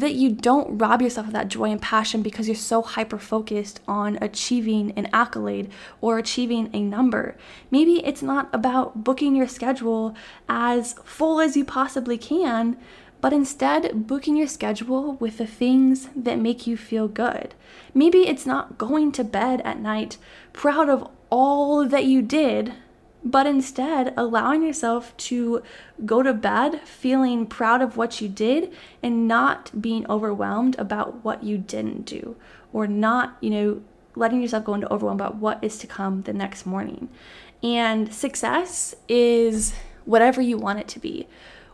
that 0.00 0.14
you 0.14 0.30
don't 0.30 0.78
rob 0.78 1.00
yourself 1.00 1.28
of 1.28 1.32
that 1.32 1.48
joy 1.48 1.70
and 1.70 1.80
passion 1.80 2.22
because 2.22 2.48
you're 2.48 2.54
so 2.54 2.82
hyper 2.82 3.18
focused 3.18 3.80
on 3.86 4.18
achieving 4.20 4.92
an 4.92 5.08
accolade 5.12 5.70
or 6.00 6.18
achieving 6.18 6.70
a 6.72 6.80
number. 6.80 7.36
Maybe 7.70 8.04
it's 8.04 8.22
not 8.22 8.48
about 8.52 9.04
booking 9.04 9.34
your 9.36 9.48
schedule 9.48 10.14
as 10.48 10.94
full 11.04 11.40
as 11.40 11.56
you 11.56 11.64
possibly 11.64 12.18
can, 12.18 12.76
but 13.20 13.32
instead 13.32 14.06
booking 14.06 14.36
your 14.36 14.48
schedule 14.48 15.14
with 15.14 15.38
the 15.38 15.46
things 15.46 16.08
that 16.14 16.38
make 16.38 16.66
you 16.66 16.76
feel 16.76 17.08
good. 17.08 17.54
Maybe 17.94 18.28
it's 18.28 18.44
not 18.44 18.76
going 18.76 19.12
to 19.12 19.24
bed 19.24 19.62
at 19.64 19.80
night 19.80 20.18
proud 20.52 20.88
of 20.88 21.08
all 21.30 21.86
that 21.88 22.04
you 22.04 22.20
did 22.20 22.74
but 23.24 23.46
instead 23.46 24.12
allowing 24.16 24.62
yourself 24.62 25.16
to 25.16 25.62
go 26.04 26.22
to 26.22 26.34
bed 26.34 26.80
feeling 26.86 27.46
proud 27.46 27.80
of 27.80 27.96
what 27.96 28.20
you 28.20 28.28
did 28.28 28.72
and 29.02 29.26
not 29.26 29.80
being 29.80 30.06
overwhelmed 30.10 30.78
about 30.78 31.24
what 31.24 31.42
you 31.42 31.56
didn't 31.56 32.04
do 32.04 32.36
or 32.72 32.86
not, 32.86 33.36
you 33.40 33.50
know, 33.50 33.82
letting 34.14 34.42
yourself 34.42 34.64
go 34.64 34.74
into 34.74 34.92
overwhelm 34.92 35.16
about 35.16 35.36
what 35.36 35.62
is 35.62 35.78
to 35.78 35.86
come 35.86 36.22
the 36.22 36.32
next 36.32 36.66
morning. 36.66 37.08
And 37.62 38.12
success 38.12 38.94
is 39.08 39.74
whatever 40.04 40.42
you 40.42 40.58
want 40.58 40.80
it 40.80 40.88
to 40.88 40.98
be. 40.98 41.26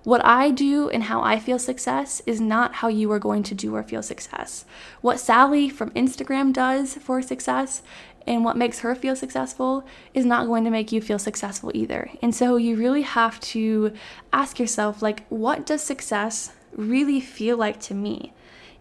What 0.03 0.25
I 0.25 0.51
do 0.51 0.89
and 0.89 1.05
how 1.05 1.21
I 1.21 1.39
feel 1.39 1.59
success 1.59 2.23
is 2.25 2.41
not 2.41 2.77
how 2.77 2.89
you 2.89 3.13
are 3.13 3.19
going 3.19 3.43
to 3.43 3.55
do 3.55 3.75
or 3.75 3.83
feel 3.83 4.03
success. 4.03 4.65
What 5.03 5.21
Sally 5.21 5.69
from 5.69 5.91
Instagram 5.91 6.55
does 6.55 6.95
for 6.95 7.21
success 7.21 7.83
and 8.27 8.45
what 8.45 8.57
makes 8.57 8.81
her 8.81 8.95
feel 8.95 9.17
successful 9.17 9.85
is 10.15 10.25
not 10.25 10.47
going 10.47 10.65
to 10.65 10.71
make 10.71 10.93
you 10.93 11.01
feel 11.01 11.19
successful 11.19 11.71
either. 11.75 12.11
And 12.23 12.35
so 12.35 12.57
you 12.57 12.77
really 12.77 13.03
have 13.03 13.41
to 13.41 13.93
ask 14.33 14.59
yourself 14.59 15.03
like 15.03 15.27
what 15.29 15.67
does 15.67 15.83
success 15.83 16.53
really 16.73 17.21
feel 17.21 17.57
like 17.57 17.81
to 17.81 17.95
me? 17.95 18.33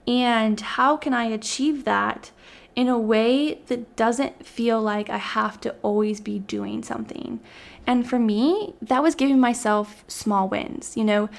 And 0.07 0.59
how 0.59 0.97
can 0.97 1.13
I 1.13 1.25
achieve 1.25 1.85
that 1.85 2.31
in 2.75 2.87
a 2.87 2.97
way 2.97 3.55
that 3.67 3.95
doesn't 3.95 4.45
feel 4.45 4.81
like 4.81 5.09
I 5.09 5.17
have 5.17 5.59
to 5.61 5.75
always 5.81 6.21
be 6.21 6.39
doing 6.39 6.83
something? 6.83 7.39
And 7.85 8.07
for 8.07 8.19
me, 8.19 8.75
that 8.81 9.01
was 9.01 9.15
giving 9.15 9.39
myself 9.39 10.03
small 10.07 10.47
wins. 10.47 10.95
You 10.95 11.03
know, 11.03 11.29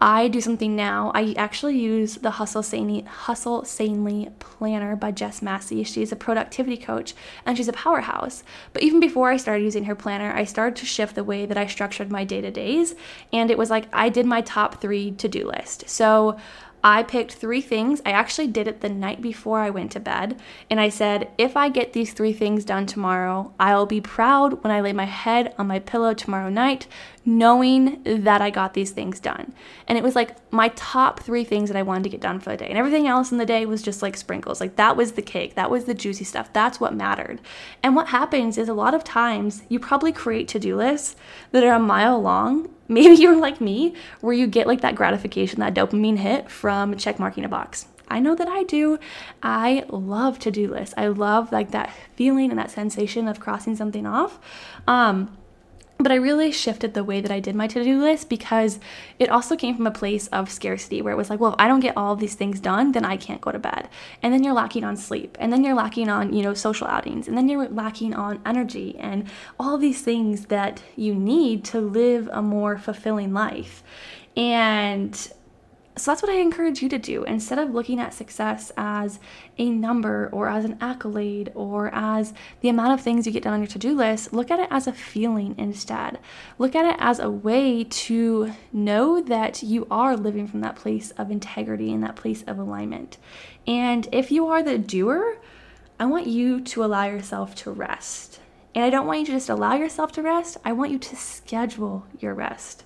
I 0.00 0.28
do 0.28 0.40
something 0.40 0.76
now. 0.76 1.12
I 1.14 1.34
actually 1.36 1.78
use 1.78 2.16
the 2.16 2.32
Hustle 2.32 2.62
Sanely, 2.62 3.02
Hustle 3.02 3.64
Sanely 3.64 4.28
Planner 4.38 4.96
by 4.96 5.12
Jess 5.12 5.40
Massey. 5.40 5.82
She's 5.84 6.12
a 6.12 6.16
productivity 6.16 6.76
coach 6.76 7.14
and 7.46 7.56
she's 7.56 7.68
a 7.68 7.72
powerhouse. 7.72 8.42
But 8.72 8.82
even 8.82 9.00
before 9.00 9.30
I 9.30 9.36
started 9.36 9.64
using 9.64 9.84
her 9.84 9.94
planner, 9.94 10.32
I 10.32 10.44
started 10.44 10.76
to 10.76 10.86
shift 10.86 11.14
the 11.14 11.24
way 11.24 11.46
that 11.46 11.56
I 11.56 11.66
structured 11.66 12.10
my 12.10 12.24
day 12.24 12.40
to 12.40 12.50
days. 12.50 12.94
And 13.32 13.50
it 13.50 13.56
was 13.56 13.70
like 13.70 13.86
I 13.92 14.08
did 14.08 14.26
my 14.26 14.42
top 14.42 14.80
three 14.80 15.12
to 15.12 15.28
do 15.28 15.46
list. 15.46 15.88
So 15.88 16.38
I 16.86 17.02
picked 17.02 17.32
three 17.32 17.62
things. 17.62 18.02
I 18.04 18.10
actually 18.10 18.48
did 18.48 18.68
it 18.68 18.82
the 18.82 18.90
night 18.90 19.22
before 19.22 19.60
I 19.60 19.70
went 19.70 19.90
to 19.92 20.00
bed. 20.00 20.38
And 20.68 20.78
I 20.78 20.90
said, 20.90 21.30
if 21.38 21.56
I 21.56 21.70
get 21.70 21.94
these 21.94 22.12
three 22.12 22.34
things 22.34 22.62
done 22.62 22.84
tomorrow, 22.84 23.54
I'll 23.58 23.86
be 23.86 24.02
proud 24.02 24.62
when 24.62 24.70
I 24.70 24.82
lay 24.82 24.92
my 24.92 25.06
head 25.06 25.54
on 25.56 25.66
my 25.66 25.78
pillow 25.78 26.12
tomorrow 26.12 26.50
night, 26.50 26.86
knowing 27.24 28.02
that 28.04 28.42
I 28.42 28.50
got 28.50 28.74
these 28.74 28.90
things 28.90 29.20
done. 29.20 29.54
And 29.88 29.96
it 29.96 30.04
was 30.04 30.14
like 30.14 30.36
my 30.52 30.68
top 30.76 31.20
three 31.20 31.44
things 31.44 31.70
that 31.70 31.76
I 31.76 31.82
wanted 31.82 32.04
to 32.04 32.10
get 32.10 32.20
done 32.20 32.40
for 32.40 32.50
the 32.50 32.56
day. 32.56 32.68
And 32.68 32.78
everything 32.78 33.06
else 33.06 33.32
in 33.32 33.38
the 33.38 33.46
day 33.46 33.66
was 33.66 33.82
just 33.82 34.02
like 34.02 34.16
sprinkles. 34.16 34.60
Like 34.60 34.76
that 34.76 34.96
was 34.96 35.12
the 35.12 35.22
cake, 35.22 35.54
that 35.54 35.70
was 35.70 35.84
the 35.84 35.94
juicy 35.94 36.24
stuff. 36.24 36.52
That's 36.52 36.80
what 36.80 36.94
mattered. 36.94 37.40
And 37.82 37.96
what 37.96 38.08
happens 38.08 38.58
is 38.58 38.68
a 38.68 38.74
lot 38.74 38.94
of 38.94 39.04
times 39.04 39.62
you 39.68 39.78
probably 39.78 40.12
create 40.12 40.48
to 40.48 40.58
do 40.58 40.76
lists 40.76 41.16
that 41.52 41.64
are 41.64 41.74
a 41.74 41.78
mile 41.78 42.20
long 42.20 42.68
Maybe 42.88 43.14
you're 43.14 43.36
like 43.36 43.60
me, 43.60 43.94
where 44.20 44.34
you 44.34 44.46
get 44.46 44.66
like 44.66 44.82
that 44.82 44.94
gratification, 44.94 45.60
that 45.60 45.74
dopamine 45.74 46.18
hit 46.18 46.50
from 46.50 46.96
check 46.96 47.18
marking 47.18 47.44
a 47.44 47.48
box. 47.48 47.86
I 48.08 48.20
know 48.20 48.34
that 48.34 48.48
I 48.48 48.64
do. 48.64 48.98
I 49.42 49.84
love 49.88 50.38
to 50.40 50.50
do 50.50 50.70
lists. 50.70 50.94
I 50.98 51.08
love 51.08 51.50
like 51.50 51.70
that 51.70 51.90
feeling 52.14 52.50
and 52.50 52.58
that 52.58 52.70
sensation 52.70 53.26
of 53.26 53.40
crossing 53.40 53.74
something 53.74 54.06
off. 54.06 54.38
Um, 54.86 55.34
but 55.98 56.10
I 56.10 56.16
really 56.16 56.50
shifted 56.50 56.92
the 56.92 57.04
way 57.04 57.20
that 57.20 57.30
I 57.30 57.40
did 57.40 57.54
my 57.54 57.66
to 57.68 57.84
do 57.84 58.00
list 58.00 58.28
because 58.28 58.80
it 59.18 59.28
also 59.28 59.56
came 59.56 59.76
from 59.76 59.86
a 59.86 59.92
place 59.92 60.26
of 60.28 60.50
scarcity 60.50 61.00
where 61.00 61.12
it 61.12 61.16
was 61.16 61.30
like, 61.30 61.40
well, 61.40 61.52
if 61.52 61.60
I 61.60 61.68
don't 61.68 61.80
get 61.80 61.96
all 61.96 62.12
of 62.12 62.20
these 62.20 62.34
things 62.34 62.58
done, 62.60 62.92
then 62.92 63.04
I 63.04 63.16
can't 63.16 63.40
go 63.40 63.52
to 63.52 63.58
bed. 63.58 63.88
And 64.22 64.32
then 64.32 64.42
you're 64.42 64.54
lacking 64.54 64.84
on 64.84 64.96
sleep. 64.96 65.36
And 65.40 65.52
then 65.52 65.62
you're 65.62 65.74
lacking 65.74 66.08
on, 66.08 66.32
you 66.32 66.42
know, 66.42 66.52
social 66.52 66.88
outings. 66.88 67.28
And 67.28 67.38
then 67.38 67.48
you're 67.48 67.68
lacking 67.68 68.12
on 68.14 68.40
energy 68.44 68.96
and 68.98 69.30
all 69.58 69.78
these 69.78 70.02
things 70.02 70.46
that 70.46 70.82
you 70.96 71.14
need 71.14 71.64
to 71.66 71.80
live 71.80 72.28
a 72.32 72.42
more 72.42 72.76
fulfilling 72.76 73.32
life. 73.32 73.82
And 74.36 75.32
so 75.96 76.10
that's 76.10 76.22
what 76.22 76.30
I 76.30 76.40
encourage 76.40 76.82
you 76.82 76.88
to 76.88 76.98
do. 76.98 77.22
Instead 77.22 77.60
of 77.60 77.70
looking 77.70 78.00
at 78.00 78.12
success 78.12 78.72
as 78.76 79.20
a 79.58 79.70
number 79.70 80.28
or 80.32 80.48
as 80.48 80.64
an 80.64 80.76
accolade 80.80 81.52
or 81.54 81.94
as 81.94 82.34
the 82.62 82.68
amount 82.68 82.94
of 82.94 83.00
things 83.00 83.26
you 83.26 83.32
get 83.32 83.44
done 83.44 83.52
on 83.52 83.60
your 83.60 83.68
to 83.68 83.78
do 83.78 83.94
list, 83.94 84.32
look 84.32 84.50
at 84.50 84.58
it 84.58 84.66
as 84.72 84.88
a 84.88 84.92
feeling 84.92 85.54
instead. 85.56 86.18
Look 86.58 86.74
at 86.74 86.84
it 86.84 86.96
as 86.98 87.20
a 87.20 87.30
way 87.30 87.84
to 87.84 88.52
know 88.72 89.20
that 89.22 89.62
you 89.62 89.86
are 89.88 90.16
living 90.16 90.48
from 90.48 90.62
that 90.62 90.74
place 90.74 91.12
of 91.12 91.30
integrity 91.30 91.92
and 91.92 92.02
that 92.02 92.16
place 92.16 92.42
of 92.44 92.58
alignment. 92.58 93.16
And 93.64 94.08
if 94.10 94.32
you 94.32 94.48
are 94.48 94.64
the 94.64 94.78
doer, 94.78 95.38
I 96.00 96.06
want 96.06 96.26
you 96.26 96.60
to 96.60 96.84
allow 96.84 97.04
yourself 97.04 97.54
to 97.56 97.70
rest. 97.70 98.40
And 98.74 98.84
I 98.84 98.90
don't 98.90 99.06
want 99.06 99.20
you 99.20 99.26
to 99.26 99.32
just 99.32 99.48
allow 99.48 99.74
yourself 99.74 100.10
to 100.12 100.22
rest, 100.22 100.56
I 100.64 100.72
want 100.72 100.90
you 100.90 100.98
to 100.98 101.14
schedule 101.14 102.04
your 102.18 102.34
rest. 102.34 102.82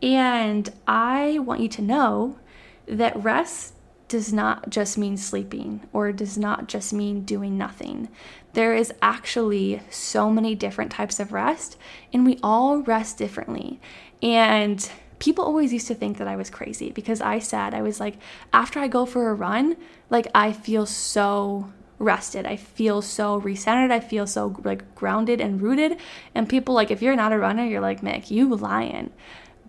And 0.00 0.70
I 0.86 1.40
want 1.40 1.60
you 1.60 1.68
to 1.70 1.82
know 1.82 2.38
that 2.86 3.22
rest 3.22 3.74
does 4.08 4.32
not 4.32 4.70
just 4.70 4.98
mean 4.98 5.16
sleeping 5.16 5.86
or 5.92 6.12
does 6.12 6.36
not 6.36 6.68
just 6.68 6.92
mean 6.92 7.22
doing 7.22 7.56
nothing. 7.56 8.08
There 8.52 8.74
is 8.74 8.92
actually 9.02 9.80
so 9.90 10.30
many 10.30 10.54
different 10.54 10.92
types 10.92 11.18
of 11.18 11.32
rest, 11.32 11.76
and 12.12 12.24
we 12.24 12.38
all 12.42 12.78
rest 12.82 13.18
differently. 13.18 13.80
And 14.22 14.88
people 15.18 15.44
always 15.44 15.72
used 15.72 15.88
to 15.88 15.94
think 15.94 16.18
that 16.18 16.28
I 16.28 16.36
was 16.36 16.50
crazy 16.50 16.90
because 16.90 17.20
I 17.20 17.38
said, 17.38 17.74
I 17.74 17.82
was 17.82 17.98
like, 17.98 18.16
after 18.52 18.78
I 18.78 18.88
go 18.88 19.06
for 19.06 19.30
a 19.30 19.34
run, 19.34 19.76
like 20.10 20.28
I 20.34 20.52
feel 20.52 20.86
so 20.86 21.72
rested. 21.98 22.46
I 22.46 22.56
feel 22.56 23.02
so 23.02 23.40
recentered. 23.40 23.90
I 23.90 24.00
feel 24.00 24.26
so 24.26 24.54
like 24.64 24.94
grounded 24.94 25.40
and 25.40 25.60
rooted. 25.60 25.98
And 26.34 26.48
people 26.48 26.74
like, 26.74 26.90
if 26.90 27.02
you're 27.02 27.16
not 27.16 27.32
a 27.32 27.38
runner, 27.38 27.64
you're 27.64 27.80
like, 27.80 28.02
Mick, 28.02 28.30
you 28.30 28.54
lying. 28.54 29.10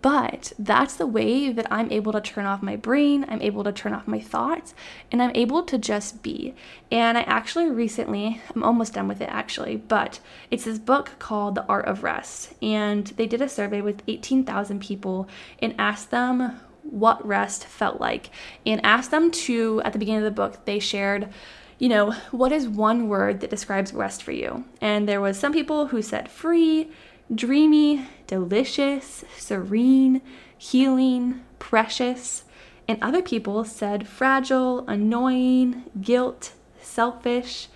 But 0.06 0.52
that's 0.56 0.94
the 0.94 1.04
way 1.04 1.50
that 1.50 1.66
I'm 1.68 1.90
able 1.90 2.12
to 2.12 2.20
turn 2.20 2.46
off 2.46 2.62
my 2.62 2.76
brain, 2.76 3.26
I'm 3.26 3.42
able 3.42 3.64
to 3.64 3.72
turn 3.72 3.92
off 3.92 4.06
my 4.06 4.20
thoughts, 4.20 4.72
and 5.10 5.20
I'm 5.20 5.34
able 5.34 5.64
to 5.64 5.78
just 5.78 6.22
be. 6.22 6.54
And 6.92 7.18
I 7.18 7.22
actually 7.22 7.68
recently, 7.72 8.40
I'm 8.54 8.62
almost 8.62 8.92
done 8.92 9.08
with 9.08 9.20
it 9.20 9.28
actually, 9.28 9.74
but 9.74 10.20
it's 10.48 10.64
this 10.64 10.78
book 10.78 11.10
called 11.18 11.56
The 11.56 11.66
Art 11.66 11.86
of 11.86 12.04
Rest. 12.04 12.54
And 12.62 13.08
they 13.16 13.26
did 13.26 13.42
a 13.42 13.48
survey 13.48 13.80
with 13.80 14.04
18,000 14.06 14.80
people 14.80 15.28
and 15.60 15.74
asked 15.76 16.12
them 16.12 16.60
what 16.82 17.26
rest 17.26 17.64
felt 17.64 18.00
like, 18.00 18.30
and 18.64 18.80
asked 18.86 19.10
them 19.10 19.32
to, 19.32 19.82
at 19.84 19.92
the 19.92 19.98
beginning 19.98 20.22
of 20.22 20.24
the 20.24 20.30
book, 20.30 20.66
they 20.66 20.78
shared 20.78 21.30
you 21.78 21.88
know, 21.90 22.12
what 22.30 22.52
is 22.52 22.66
one 22.66 23.08
word 23.08 23.40
that 23.40 23.50
describes 23.50 23.92
rest 23.92 24.22
for 24.22 24.32
you? 24.32 24.64
And 24.80 25.06
there 25.06 25.20
was 25.20 25.38
some 25.38 25.52
people 25.52 25.88
who 25.88 26.00
said 26.00 26.30
free, 26.30 26.90
dreamy, 27.34 28.06
delicious, 28.26 29.24
serene, 29.36 30.22
healing, 30.56 31.42
precious. 31.58 32.44
And 32.88 33.02
other 33.02 33.22
people 33.22 33.64
said 33.64 34.06
fragile, 34.06 34.86
annoying, 34.88 35.84
guilt, 36.00 36.52
selfish, 36.80 37.68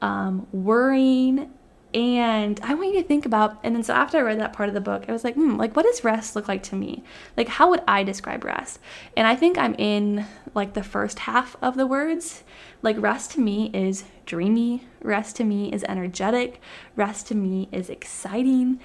um, 0.00 0.46
worrying. 0.52 1.52
And 1.96 2.60
I 2.62 2.74
want 2.74 2.94
you 2.94 3.00
to 3.00 3.08
think 3.08 3.24
about, 3.24 3.58
and 3.62 3.74
then 3.74 3.82
so 3.82 3.94
after 3.94 4.18
I 4.18 4.20
read 4.20 4.38
that 4.38 4.52
part 4.52 4.68
of 4.68 4.74
the 4.74 4.82
book, 4.82 5.06
I 5.08 5.12
was 5.12 5.24
like, 5.24 5.34
hmm, 5.34 5.56
like 5.56 5.74
what 5.74 5.86
does 5.86 6.04
rest 6.04 6.36
look 6.36 6.46
like 6.46 6.62
to 6.64 6.76
me? 6.76 7.02
Like 7.38 7.48
how 7.48 7.70
would 7.70 7.80
I 7.88 8.02
describe 8.02 8.44
rest? 8.44 8.80
And 9.16 9.26
I 9.26 9.34
think 9.34 9.56
I'm 9.56 9.74
in 9.76 10.26
like 10.54 10.74
the 10.74 10.82
first 10.82 11.20
half 11.20 11.56
of 11.62 11.78
the 11.78 11.86
words. 11.86 12.44
Like 12.82 13.00
rest 13.00 13.30
to 13.32 13.40
me 13.40 13.70
is 13.72 14.04
dreamy, 14.26 14.84
rest 15.00 15.36
to 15.36 15.44
me 15.44 15.72
is 15.72 15.84
energetic, 15.84 16.60
rest 16.96 17.28
to 17.28 17.34
me 17.34 17.66
is 17.72 17.88
exciting, 17.88 18.78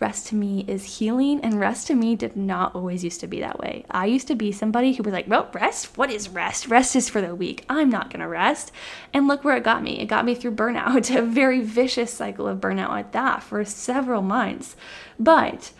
rest 0.00 0.28
to 0.28 0.34
me 0.34 0.64
is 0.68 0.98
healing 0.98 1.40
and 1.40 1.58
rest 1.58 1.86
to 1.88 1.94
me 1.94 2.14
did 2.14 2.36
not 2.36 2.74
always 2.74 3.02
used 3.02 3.20
to 3.20 3.26
be 3.26 3.40
that 3.40 3.58
way. 3.58 3.84
I 3.90 4.06
used 4.06 4.28
to 4.28 4.34
be 4.34 4.52
somebody 4.52 4.92
who 4.92 5.02
was 5.02 5.12
like 5.12 5.28
well 5.28 5.50
rest? 5.52 5.96
What 5.96 6.10
is 6.10 6.28
rest? 6.28 6.68
Rest 6.68 6.94
is 6.96 7.08
for 7.08 7.20
the 7.20 7.34
weak. 7.34 7.64
I'm 7.68 7.90
not 7.90 8.10
going 8.10 8.20
to 8.20 8.28
rest. 8.28 8.72
And 9.12 9.26
look 9.26 9.44
where 9.44 9.56
it 9.56 9.64
got 9.64 9.82
me. 9.82 10.00
It 10.00 10.06
got 10.06 10.24
me 10.24 10.34
through 10.34 10.54
burnout 10.54 11.14
a 11.16 11.22
very 11.22 11.60
vicious 11.60 12.12
cycle 12.12 12.46
of 12.46 12.60
burnout 12.60 12.90
at 12.90 13.12
that 13.12 13.42
for 13.42 13.64
several 13.64 14.22
months. 14.22 14.76
But 15.18 15.72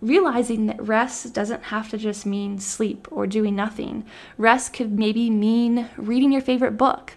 realizing 0.00 0.66
that 0.66 0.80
rest 0.80 1.32
doesn't 1.32 1.64
have 1.64 1.88
to 1.90 1.98
just 1.98 2.26
mean 2.26 2.58
sleep 2.58 3.08
or 3.10 3.26
doing 3.26 3.56
nothing. 3.56 4.04
Rest 4.36 4.72
could 4.72 4.98
maybe 4.98 5.30
mean 5.30 5.88
reading 5.96 6.32
your 6.32 6.42
favorite 6.42 6.76
book, 6.76 7.14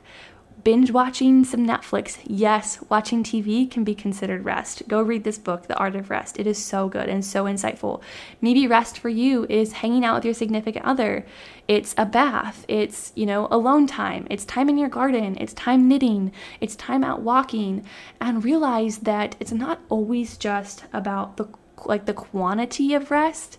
binge 0.64 0.92
watching 0.92 1.44
some 1.44 1.66
Netflix. 1.66 2.18
Yes, 2.26 2.80
watching 2.90 3.24
TV 3.24 3.70
can 3.70 3.84
be 3.84 3.96
considered 3.96 4.46
rest. 4.46 4.88
Go 4.88 5.02
read 5.02 5.24
this 5.24 5.38
book, 5.38 5.68
The 5.68 5.78
Art 5.78 5.96
of 5.96 6.10
Rest. 6.10 6.40
It 6.40 6.48
is 6.48 6.64
so 6.64 6.90
good 6.90 7.10
and 7.10 7.24
so 7.24 7.46
insightful. 7.46 8.02
Maybe 8.42 8.68
rest 8.68 9.00
for 9.00 9.10
you 9.10 9.46
is 9.50 9.74
hanging 9.74 10.06
out 10.06 10.16
with 10.16 10.26
your 10.26 10.34
significant 10.34 10.86
other. 10.86 11.26
It's 11.68 11.94
a 11.98 12.06
bath. 12.06 12.66
It's, 12.68 13.12
you 13.16 13.26
know, 13.26 13.48
alone 13.52 13.88
time. 13.88 14.28
It's 14.30 14.46
time 14.46 14.70
in 14.70 14.78
your 14.78 14.90
garden. 14.90 15.38
It's 15.40 15.54
time 15.54 15.88
knitting. 15.88 16.32
It's 16.60 16.76
time 16.76 17.04
out 17.04 17.22
walking. 17.22 17.86
And 18.20 18.44
realize 18.44 19.00
that 19.00 19.36
it's 19.40 19.52
not 19.52 19.80
always 19.90 20.38
just 20.38 20.84
about 20.94 21.38
the 21.38 21.48
like 21.86 22.06
the 22.06 22.14
quantity 22.14 22.94
of 22.94 23.10
rest. 23.10 23.58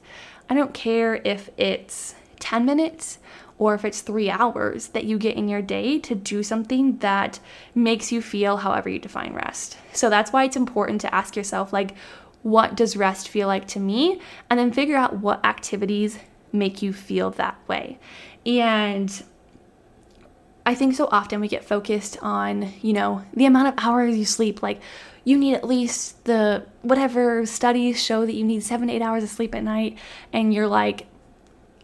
I 0.48 0.54
don't 0.54 0.74
care 0.74 1.22
if 1.24 1.48
it's 1.56 2.14
10 2.40 2.64
minutes 2.64 3.18
or 3.60 3.74
if 3.74 3.84
it's 3.84 4.00
three 4.00 4.30
hours 4.30 4.88
that 4.88 5.04
you 5.04 5.18
get 5.18 5.36
in 5.36 5.46
your 5.46 5.60
day 5.60 5.98
to 5.98 6.14
do 6.14 6.42
something 6.42 6.96
that 6.96 7.38
makes 7.74 8.10
you 8.10 8.22
feel 8.22 8.56
however 8.56 8.88
you 8.88 8.98
define 8.98 9.34
rest. 9.34 9.76
So 9.92 10.08
that's 10.08 10.32
why 10.32 10.44
it's 10.44 10.56
important 10.56 11.02
to 11.02 11.14
ask 11.14 11.36
yourself, 11.36 11.70
like, 11.70 11.94
what 12.42 12.74
does 12.74 12.96
rest 12.96 13.28
feel 13.28 13.46
like 13.46 13.68
to 13.68 13.78
me? 13.78 14.18
And 14.48 14.58
then 14.58 14.72
figure 14.72 14.96
out 14.96 15.18
what 15.18 15.44
activities 15.44 16.18
make 16.52 16.80
you 16.80 16.94
feel 16.94 17.32
that 17.32 17.58
way. 17.68 17.98
And 18.46 19.22
I 20.64 20.74
think 20.74 20.94
so 20.94 21.10
often 21.12 21.38
we 21.38 21.48
get 21.48 21.62
focused 21.62 22.16
on, 22.22 22.72
you 22.80 22.94
know, 22.94 23.26
the 23.34 23.44
amount 23.44 23.68
of 23.68 23.74
hours 23.76 24.16
you 24.16 24.24
sleep. 24.24 24.62
Like, 24.62 24.80
you 25.22 25.36
need 25.36 25.52
at 25.52 25.68
least 25.68 26.24
the 26.24 26.64
whatever 26.80 27.44
studies 27.44 28.02
show 28.02 28.24
that 28.24 28.34
you 28.34 28.42
need 28.44 28.62
seven 28.62 28.88
eight 28.88 29.02
hours 29.02 29.22
of 29.22 29.28
sleep 29.28 29.54
at 29.54 29.62
night. 29.62 29.98
And 30.32 30.54
you're 30.54 30.66
like, 30.66 31.08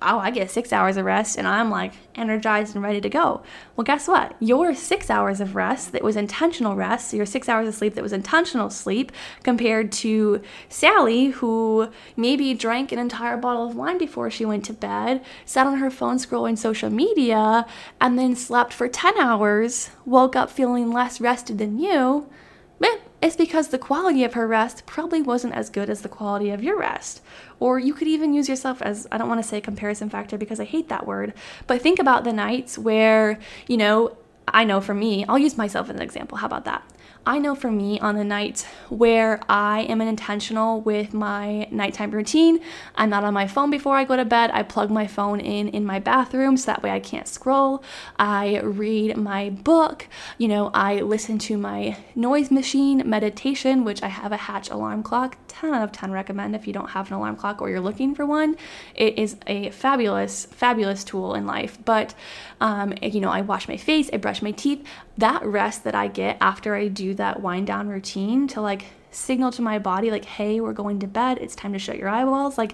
oh, 0.02 0.18
I 0.18 0.30
get 0.30 0.50
six 0.50 0.72
hours 0.72 0.96
of 0.96 1.04
rest 1.06 1.38
and 1.38 1.48
I'm 1.48 1.70
like 1.70 1.94
energized 2.14 2.74
and 2.74 2.84
ready 2.84 3.00
to 3.00 3.08
go. 3.08 3.42
Well, 3.74 3.84
guess 3.84 4.06
what? 4.06 4.36
Your 4.40 4.74
six 4.74 5.10
hours 5.10 5.40
of 5.40 5.56
rest 5.56 5.92
that 5.92 6.04
was 6.04 6.16
intentional 6.16 6.76
rest, 6.76 7.14
your 7.14 7.26
six 7.26 7.48
hours 7.48 7.66
of 7.68 7.74
sleep 7.74 7.94
that 7.94 8.02
was 8.02 8.12
intentional 8.12 8.68
sleep, 8.70 9.10
compared 9.42 9.92
to 9.92 10.42
Sally, 10.68 11.26
who 11.26 11.90
maybe 12.16 12.52
drank 12.54 12.92
an 12.92 12.98
entire 12.98 13.36
bottle 13.36 13.68
of 13.68 13.76
wine 13.76 13.98
before 13.98 14.30
she 14.30 14.44
went 14.44 14.64
to 14.66 14.72
bed, 14.72 15.24
sat 15.44 15.66
on 15.66 15.78
her 15.78 15.90
phone 15.90 16.18
scrolling 16.18 16.58
social 16.58 16.90
media, 16.90 17.66
and 18.00 18.18
then 18.18 18.36
slept 18.36 18.72
for 18.72 18.88
10 18.88 19.18
hours, 19.18 19.90
woke 20.04 20.36
up 20.36 20.50
feeling 20.50 20.92
less 20.92 21.20
rested 21.20 21.58
than 21.58 21.78
you. 21.78 22.28
Eh, 22.82 22.98
it's 23.22 23.36
because 23.36 23.68
the 23.68 23.78
quality 23.78 24.24
of 24.24 24.34
her 24.34 24.46
rest 24.46 24.84
probably 24.86 25.22
wasn't 25.22 25.54
as 25.54 25.70
good 25.70 25.88
as 25.88 26.02
the 26.02 26.08
quality 26.08 26.50
of 26.50 26.62
your 26.62 26.78
rest. 26.78 27.22
Or 27.58 27.78
you 27.78 27.94
could 27.94 28.08
even 28.08 28.34
use 28.34 28.48
yourself 28.48 28.82
as, 28.82 29.06
I 29.10 29.18
don't 29.18 29.28
want 29.28 29.42
to 29.42 29.48
say 29.48 29.60
comparison 29.60 30.10
factor 30.10 30.36
because 30.36 30.60
I 30.60 30.64
hate 30.64 30.88
that 30.88 31.06
word, 31.06 31.32
but 31.66 31.80
think 31.80 31.98
about 31.98 32.24
the 32.24 32.32
nights 32.32 32.76
where, 32.76 33.38
you 33.68 33.76
know, 33.76 34.16
I 34.46 34.64
know 34.64 34.80
for 34.80 34.94
me, 34.94 35.24
I'll 35.28 35.38
use 35.38 35.56
myself 35.56 35.88
as 35.88 35.96
an 35.96 36.02
example. 36.02 36.38
How 36.38 36.46
about 36.46 36.66
that? 36.66 36.88
I 37.26 37.38
know 37.38 37.56
for 37.56 37.72
me, 37.72 37.98
on 37.98 38.14
the 38.14 38.22
nights 38.22 38.64
where 38.88 39.40
I 39.48 39.80
am 39.80 40.00
intentional 40.00 40.80
with 40.80 41.12
my 41.12 41.66
nighttime 41.72 42.12
routine, 42.12 42.60
I'm 42.94 43.10
not 43.10 43.24
on 43.24 43.34
my 43.34 43.48
phone 43.48 43.68
before 43.68 43.96
I 43.96 44.04
go 44.04 44.14
to 44.14 44.24
bed. 44.24 44.52
I 44.54 44.62
plug 44.62 44.92
my 44.92 45.08
phone 45.08 45.40
in 45.40 45.66
in 45.70 45.84
my 45.84 45.98
bathroom 45.98 46.56
so 46.56 46.66
that 46.66 46.84
way 46.84 46.90
I 46.92 47.00
can't 47.00 47.26
scroll. 47.26 47.82
I 48.16 48.60
read 48.60 49.16
my 49.16 49.50
book. 49.50 50.06
You 50.38 50.46
know, 50.46 50.70
I 50.72 51.00
listen 51.00 51.38
to 51.40 51.58
my 51.58 51.96
noise 52.14 52.52
machine 52.52 53.02
meditation, 53.04 53.82
which 53.84 54.04
I 54.04 54.08
have 54.08 54.30
a 54.30 54.36
Hatch 54.36 54.70
alarm 54.70 55.02
clock. 55.02 55.36
10 55.48 55.74
out 55.74 55.82
of 55.82 55.90
10 55.90 56.12
recommend 56.12 56.54
if 56.54 56.66
you 56.66 56.72
don't 56.72 56.90
have 56.90 57.08
an 57.08 57.14
alarm 57.14 57.34
clock 57.34 57.60
or 57.60 57.70
you're 57.70 57.80
looking 57.80 58.14
for 58.14 58.24
one. 58.24 58.56
It 58.94 59.18
is 59.18 59.36
a 59.46 59.70
fabulous, 59.70 60.44
fabulous 60.46 61.02
tool 61.02 61.34
in 61.34 61.46
life. 61.46 61.78
But, 61.84 62.14
um, 62.60 62.94
you 63.02 63.20
know, 63.20 63.30
I 63.30 63.40
wash 63.40 63.66
my 63.66 63.76
face, 63.76 64.10
I 64.12 64.18
brush 64.18 64.42
my 64.42 64.52
teeth. 64.52 64.86
That 65.18 65.44
rest 65.44 65.84
that 65.84 65.94
I 65.94 66.08
get 66.08 66.36
after 66.40 66.74
I 66.74 66.88
do 66.88 67.14
that 67.16 67.40
wind 67.40 67.66
down 67.66 67.88
routine 67.88 68.48
to 68.48 68.60
like 68.60 68.86
signal 69.10 69.50
to 69.52 69.62
my 69.62 69.78
body, 69.78 70.10
like, 70.10 70.24
hey, 70.24 70.60
we're 70.60 70.72
going 70.72 70.98
to 71.00 71.06
bed, 71.06 71.38
it's 71.38 71.54
time 71.54 71.72
to 71.72 71.78
shut 71.78 71.98
your 71.98 72.08
eyeballs. 72.08 72.58
Like, 72.58 72.72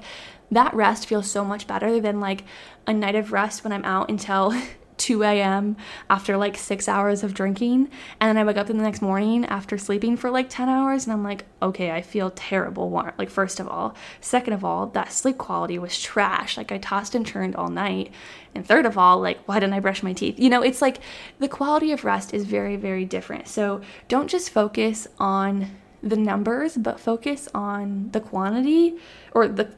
that 0.51 0.75
rest 0.75 1.07
feels 1.07 1.31
so 1.31 1.45
much 1.45 1.67
better 1.67 2.01
than 2.01 2.21
like 2.21 2.45
a 2.87 2.93
night 2.93 3.15
of 3.15 3.33
rest 3.33 3.65
when 3.65 3.73
I'm 3.73 3.85
out 3.85 4.11
until 4.11 4.55
2 5.03 5.25
a.m. 5.25 5.77
after 6.09 6.37
like 6.37 6.57
six 6.57 6.89
hours 6.89 7.25
of 7.25 7.35
drinking. 7.35 7.91
And 8.21 8.29
then 8.29 8.39
I 8.39 8.45
wake 8.45 8.57
up 8.57 8.69
the 8.69 8.75
next 8.75 9.03
morning 9.03 9.45
after 9.47 9.77
sleeping 9.77 10.17
for 10.17 10.31
like 10.31 10.49
10 10.49 10.69
hours 10.69 11.05
and 11.05 11.13
I'm 11.13 11.25
like, 11.25 11.45
okay, 11.61 11.91
I 11.91 12.03
feel 12.03 12.31
terrible. 12.31 12.89
Like, 13.19 13.29
first 13.29 13.59
of 13.59 13.67
all. 13.67 13.97
Second 14.21 14.53
of 14.53 14.65
all, 14.65 14.87
that 14.89 15.13
sleep 15.13 15.39
quality 15.39 15.79
was 15.79 16.01
trash. 16.01 16.57
Like, 16.57 16.71
I 16.71 16.79
tossed 16.79 17.17
and 17.17 17.27
turned 17.27 17.57
all 17.57 17.69
night. 17.69 18.13
And 18.55 18.65
third 18.65 18.87
of 18.87 18.97
all, 18.97 19.21
like, 19.21 19.41
why 19.47 19.59
didn't 19.59 19.75
I 19.75 19.81
brush 19.81 20.05
my 20.05 20.13
teeth? 20.13 20.39
You 20.39 20.51
know, 20.51 20.63
it's 20.63 20.81
like 20.81 21.01
the 21.41 21.49
quality 21.49 21.91
of 21.91 22.05
rest 22.05 22.33
is 22.33 22.45
very, 22.45 22.77
very 22.77 23.05
different. 23.05 23.49
So 23.49 23.81
don't 24.07 24.29
just 24.29 24.51
focus 24.51 25.09
on 25.19 25.71
the 26.03 26.17
numbers, 26.17 26.77
but 26.77 27.01
focus 27.01 27.49
on 27.55 28.11
the 28.13 28.21
quantity 28.21 28.97
or 29.33 29.49
the 29.49 29.73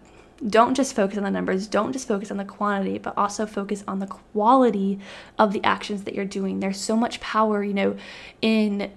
Don't 0.48 0.74
just 0.74 0.94
focus 0.94 1.16
on 1.16 1.24
the 1.24 1.30
numbers, 1.30 1.66
don't 1.66 1.92
just 1.92 2.08
focus 2.08 2.30
on 2.30 2.36
the 2.36 2.44
quantity, 2.44 2.98
but 2.98 3.16
also 3.16 3.46
focus 3.46 3.84
on 3.86 4.00
the 4.00 4.06
quality 4.06 4.98
of 5.38 5.52
the 5.52 5.62
actions 5.64 6.04
that 6.04 6.14
you're 6.14 6.24
doing. 6.24 6.60
There's 6.60 6.80
so 6.80 6.96
much 6.96 7.20
power, 7.20 7.62
you 7.62 7.74
know, 7.74 7.96
in 8.42 8.90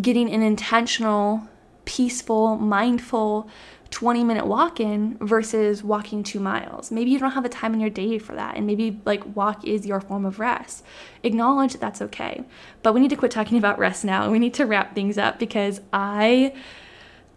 getting 0.00 0.30
an 0.32 0.42
intentional, 0.42 1.48
peaceful, 1.84 2.56
mindful 2.56 3.48
20 3.92 4.24
minute 4.24 4.46
walk 4.46 4.80
in 4.80 5.18
versus 5.20 5.84
walking 5.84 6.22
two 6.22 6.40
miles. 6.40 6.90
Maybe 6.90 7.10
you 7.10 7.18
don't 7.18 7.32
have 7.32 7.42
the 7.42 7.48
time 7.48 7.74
in 7.74 7.80
your 7.80 7.90
day 7.90 8.18
for 8.18 8.34
that, 8.34 8.56
and 8.56 8.66
maybe 8.66 9.00
like 9.04 9.36
walk 9.36 9.64
is 9.66 9.86
your 9.86 10.00
form 10.00 10.24
of 10.24 10.40
rest. 10.40 10.82
Acknowledge 11.22 11.72
that 11.72 11.80
that's 11.80 12.02
okay. 12.02 12.42
But 12.82 12.94
we 12.94 13.00
need 13.00 13.10
to 13.10 13.16
quit 13.16 13.30
talking 13.30 13.58
about 13.62 13.78
rest 13.78 14.04
now 14.04 14.24
and 14.24 14.32
we 14.32 14.38
need 14.38 14.54
to 14.54 14.66
wrap 14.66 14.94
things 14.94 15.18
up 15.18 15.38
because 15.38 15.80
I 15.92 16.54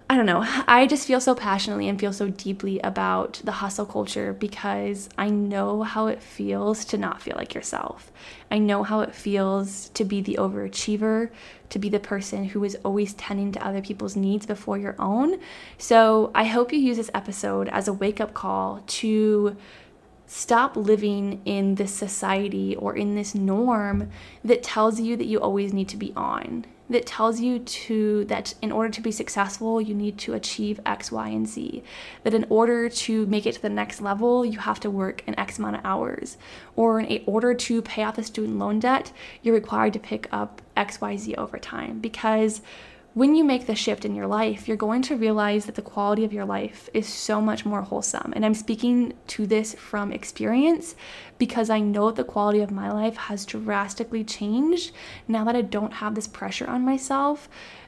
I 0.08 0.18
don't 0.18 0.28
know. 0.28 0.44
I 0.68 0.86
just 0.86 1.08
feel 1.08 1.20
so 1.20 1.34
passionately 1.34 1.90
and 1.90 2.00
feel 2.00 2.14
so 2.14 2.30
deeply 2.30 2.80
about 2.80 3.42
the 3.44 3.54
hustle 3.54 3.88
culture 3.88 4.34
because 4.34 5.10
I 5.18 5.30
know 5.30 5.82
how 5.82 6.08
it 6.08 6.22
feels 6.22 6.86
to 6.86 6.98
not 6.98 7.24
feel 7.24 7.36
like 7.36 7.56
yourself. 7.56 8.12
I 8.52 8.60
know 8.60 8.84
how 8.84 9.00
it 9.00 9.16
feels 9.16 9.90
to 9.90 10.06
be 10.06 10.22
the 10.22 10.38
overachiever, 10.40 11.32
to 11.70 11.80
be 11.80 11.90
the 11.90 12.00
person 12.00 12.46
who 12.46 12.64
is 12.64 12.78
always 12.86 13.16
tending 13.16 13.52
to 13.54 13.66
other 13.66 13.82
people's 13.82 14.16
needs 14.16 14.46
before 14.46 14.78
your 14.78 14.96
own. 15.00 15.40
So 15.80 16.32
I 16.36 16.44
hope 16.44 16.72
you 16.72 16.78
use 16.78 16.98
this 16.98 17.12
episode 17.16 17.68
as 17.70 17.88
a 17.88 17.94
wake 17.94 18.22
up 18.22 18.36
call 18.36 18.84
to 18.86 19.58
stop 20.28 20.76
living 20.76 21.42
in 21.46 21.76
this 21.76 21.94
society 21.94 22.76
or 22.76 22.96
in 22.96 23.16
this 23.16 23.34
norm 23.34 24.12
that 24.44 24.62
tells 24.62 25.00
you 25.00 25.18
that 25.18 25.26
you 25.26 25.40
always 25.40 25.74
need 25.74 25.90
to 25.90 25.98
be 25.98 26.14
on 26.16 26.66
that 26.90 27.06
tells 27.06 27.40
you 27.40 27.60
to 27.60 28.26
that 28.26 28.54
in 28.62 28.72
order 28.72 28.90
to 28.90 29.02
be 29.02 29.12
successful 29.12 29.82
you 29.82 29.96
need 29.96 30.18
to 30.20 30.34
achieve 30.34 30.80
x 30.86 31.12
y 31.12 31.30
and 31.30 31.48
z. 31.48 31.84
That 32.24 32.34
in 32.34 32.46
order 32.50 32.90
to 32.90 33.26
make 33.26 33.46
it 33.46 33.54
to 33.56 33.62
the 33.62 33.70
next 33.70 34.02
level 34.02 34.46
you 34.46 34.60
have 34.60 34.80
to 34.82 34.90
work 34.90 35.24
an 35.28 35.38
x 35.40 35.58
amount 35.58 35.78
of 35.78 35.86
hours. 35.86 36.38
Or 36.76 37.00
in 37.00 37.24
order 37.26 37.54
to 37.54 37.82
pay 37.82 38.04
off 38.04 38.16
the 38.16 38.24
student 38.24 38.60
loan 38.60 38.80
debt 38.80 39.12
you're 39.42 39.56
required 39.56 39.94
to 39.94 40.00
pick 40.00 40.28
up 40.32 40.62
xyz 40.78 41.36
over 41.38 41.58
time. 41.58 42.00
Because 42.00 42.62
when 43.16 43.34
you 43.34 43.46
make 43.46 43.66
the 43.66 43.76
shift 43.76 44.04
in 44.04 44.14
your 44.14 44.28
life, 44.28 44.68
you're 44.68 44.76
going 44.76 45.02
to 45.02 45.16
realize 45.16 45.66
that 45.66 45.76
the 45.76 45.82
quality 45.82 46.26
of 46.26 46.34
your 46.34 46.44
life 46.44 46.90
is 46.94 47.08
so 47.08 47.40
much 47.40 47.66
more 47.66 47.82
wholesome. 47.82 48.34
And 48.36 48.46
I'm 48.46 48.54
speaking 48.54 49.14
to 49.28 49.48
this 49.48 49.74
from 49.74 50.12
experience 50.12 50.96
because 51.38 51.70
I 51.70 51.80
know 51.80 52.12
the 52.12 52.26
quality 52.26 52.60
of 52.60 52.72
my 52.72 52.92
life 52.92 53.16
has 53.16 53.46
drastically 53.46 54.26
changed 54.26 54.92
now 55.30 55.46
that 55.46 55.56
I 55.56 55.62
don't 55.62 55.94
have 55.94 56.14
this 56.14 56.28
pressure 56.28 56.68
on 56.68 56.84
myself 56.84 57.48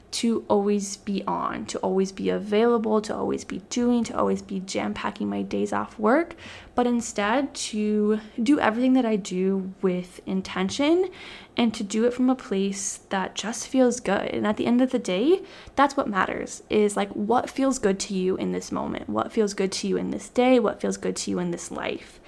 to 0.09 0.45
always 0.47 0.97
be 0.97 1.23
on, 1.27 1.65
to 1.65 1.77
always 1.79 2.11
be 2.11 2.29
available, 2.29 3.01
to 3.01 3.15
always 3.15 3.43
be 3.43 3.61
doing, 3.69 4.03
to 4.05 4.17
always 4.17 4.41
be 4.41 4.59
jam 4.59 4.93
packing 4.93 5.29
my 5.29 5.41
days 5.41 5.73
off 5.73 5.99
work, 5.99 6.35
but 6.75 6.87
instead 6.87 7.53
to 7.53 8.19
do 8.41 8.59
everything 8.59 8.93
that 8.93 9.05
I 9.05 9.17
do 9.17 9.73
with 9.81 10.21
intention 10.25 11.09
and 11.57 11.73
to 11.73 11.83
do 11.83 12.05
it 12.05 12.13
from 12.13 12.29
a 12.29 12.35
place 12.35 12.99
that 13.09 13.35
just 13.35 13.67
feels 13.67 13.99
good. 13.99 14.29
And 14.29 14.47
at 14.47 14.57
the 14.57 14.65
end 14.65 14.81
of 14.81 14.91
the 14.91 14.99
day, 14.99 15.41
that's 15.75 15.97
what 15.97 16.07
matters 16.07 16.63
is 16.69 16.95
like 16.95 17.09
what 17.09 17.49
feels 17.49 17.77
good 17.77 17.99
to 18.01 18.13
you 18.13 18.37
in 18.37 18.53
this 18.53 18.71
moment, 18.71 19.09
what 19.09 19.31
feels 19.31 19.53
good 19.53 19.71
to 19.73 19.87
you 19.87 19.97
in 19.97 20.11
this 20.11 20.29
day, 20.29 20.59
what 20.59 20.79
feels 20.79 20.97
good 20.97 21.15
to 21.17 21.31
you 21.31 21.39
in 21.39 21.51
this 21.51 21.69
life. 21.69 22.19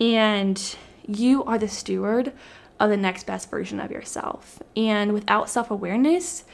And 0.00 0.76
you 1.06 1.44
are 1.44 1.58
the 1.58 1.68
steward 1.68 2.32
of 2.80 2.90
the 2.90 2.96
next 2.96 3.26
best 3.26 3.50
version 3.50 3.80
of 3.80 3.90
yourself. 3.90 4.62
And 4.76 5.12
without 5.12 5.50
self 5.50 5.70
awareness, 5.70 6.44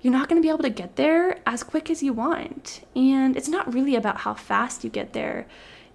you're 0.00 0.12
not 0.12 0.28
going 0.28 0.40
to 0.40 0.46
be 0.46 0.50
able 0.50 0.62
to 0.62 0.70
get 0.70 0.96
there 0.96 1.38
as 1.46 1.62
quick 1.62 1.90
as 1.90 2.02
you 2.02 2.12
want. 2.12 2.86
And 2.94 3.36
it's 3.36 3.48
not 3.48 3.72
really 3.72 3.96
about 3.96 4.18
how 4.18 4.34
fast 4.34 4.84
you 4.84 4.90
get 4.90 5.12
there, 5.12 5.46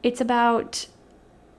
it's 0.02 0.22
about 0.22 0.88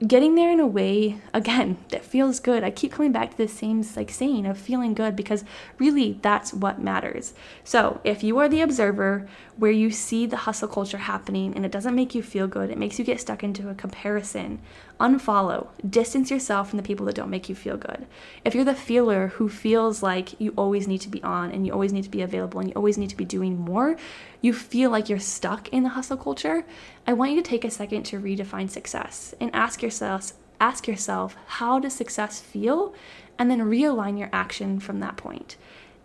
getting 0.06 0.34
there 0.34 0.50
in 0.50 0.60
a 0.60 0.66
way 0.66 1.18
again 1.32 1.78
that 1.90 2.04
feels 2.04 2.40
good. 2.40 2.64
I 2.64 2.70
keep 2.70 2.92
coming 2.92 3.12
back 3.12 3.30
to 3.30 3.36
the 3.36 3.48
same 3.48 3.84
like 3.96 4.10
saying 4.10 4.46
of 4.46 4.58
feeling 4.58 4.94
good 4.94 5.16
because 5.16 5.44
really 5.78 6.18
that's 6.22 6.52
what 6.52 6.80
matters. 6.80 7.34
So 7.62 8.00
if 8.04 8.22
you 8.22 8.38
are 8.38 8.48
the 8.48 8.60
observer 8.60 9.28
where 9.56 9.70
you 9.70 9.90
see 9.90 10.26
the 10.26 10.36
hustle 10.36 10.68
culture 10.68 10.98
happening 10.98 11.54
and 11.54 11.64
it 11.64 11.70
doesn't 11.70 11.94
make 11.94 12.14
you 12.14 12.22
feel 12.22 12.48
good 12.48 12.70
it 12.70 12.78
makes 12.78 12.98
you 12.98 13.04
get 13.04 13.20
stuck 13.20 13.44
into 13.44 13.68
a 13.68 13.74
comparison 13.74 14.60
unfollow 14.98 15.68
distance 15.88 16.28
yourself 16.28 16.70
from 16.70 16.76
the 16.76 16.82
people 16.82 17.06
that 17.06 17.14
don't 17.14 17.30
make 17.30 17.48
you 17.48 17.54
feel 17.54 17.76
good. 17.76 18.06
If 18.44 18.54
you're 18.54 18.64
the 18.64 18.74
feeler 18.74 19.28
who 19.28 19.48
feels 19.48 20.02
like 20.02 20.40
you 20.40 20.52
always 20.56 20.88
need 20.88 21.00
to 21.02 21.08
be 21.08 21.22
on 21.22 21.50
and 21.50 21.66
you 21.66 21.72
always 21.72 21.92
need 21.92 22.04
to 22.04 22.10
be 22.10 22.22
available 22.22 22.60
and 22.60 22.68
you 22.68 22.74
always 22.74 22.98
need 22.98 23.10
to 23.10 23.16
be 23.16 23.24
doing 23.24 23.58
more 23.58 23.96
you 24.44 24.52
feel 24.52 24.90
like 24.90 25.08
you're 25.08 25.18
stuck 25.18 25.70
in 25.70 25.84
the 25.84 25.88
hustle 25.88 26.18
culture, 26.18 26.66
I 27.06 27.12
want 27.12 27.32
you 27.32 27.42
to 27.42 27.48
take 27.48 27.64
a 27.64 27.70
second 27.70 28.04
to 28.04 28.20
redefine 28.20 28.70
success 28.70 29.34
and 29.40 29.50
ask 29.54 29.82
yourself 29.82 30.32
ask 30.60 30.86
yourself 30.86 31.36
how 31.46 31.78
does 31.78 31.92
success 31.92 32.40
feel 32.40 32.94
and 33.38 33.50
then 33.50 33.60
realign 33.60 34.18
your 34.18 34.30
action 34.32 34.78
from 34.78 35.00
that 35.00 35.16
point. 35.16 35.56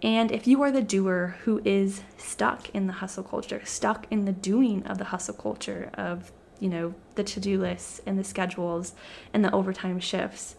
And 0.01 0.31
if 0.31 0.47
you 0.47 0.61
are 0.63 0.71
the 0.71 0.81
doer 0.81 1.37
who 1.43 1.61
is 1.63 2.01
stuck 2.17 2.69
in 2.71 2.87
the 2.87 2.93
hustle 2.93 3.23
culture, 3.23 3.61
stuck 3.63 4.07
in 4.09 4.25
the 4.25 4.31
doing 4.31 4.85
of 4.87 4.97
the 4.97 5.05
hustle 5.05 5.35
culture 5.35 5.91
of, 5.93 6.31
you 6.59 6.67
know, 6.67 6.95
the 7.15 7.23
to-do 7.23 7.59
lists 7.61 8.01
and 8.05 8.17
the 8.17 8.23
schedules 8.23 8.93
and 9.33 9.45
the 9.45 9.51
overtime 9.51 9.99
shifts, 9.99 10.55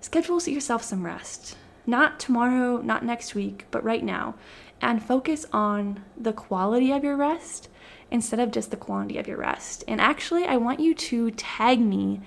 schedule 0.00 0.42
yourself 0.42 0.82
some 0.82 1.06
rest. 1.06 1.56
Not 1.86 2.18
tomorrow, 2.18 2.78
not 2.78 3.04
next 3.04 3.34
week, 3.34 3.66
but 3.70 3.84
right 3.84 4.04
now 4.04 4.34
and 4.80 5.02
focus 5.02 5.46
on 5.52 6.02
the 6.16 6.32
quality 6.32 6.92
of 6.92 7.04
your 7.04 7.16
rest 7.16 7.68
instead 8.10 8.40
of 8.40 8.50
just 8.50 8.70
the 8.70 8.76
quantity 8.76 9.18
of 9.18 9.28
your 9.28 9.38
rest. 9.38 9.84
And 9.86 10.00
actually, 10.00 10.44
I 10.44 10.56
want 10.56 10.80
you 10.80 10.94
to 10.94 11.30
tag 11.32 11.80
me 11.80 12.20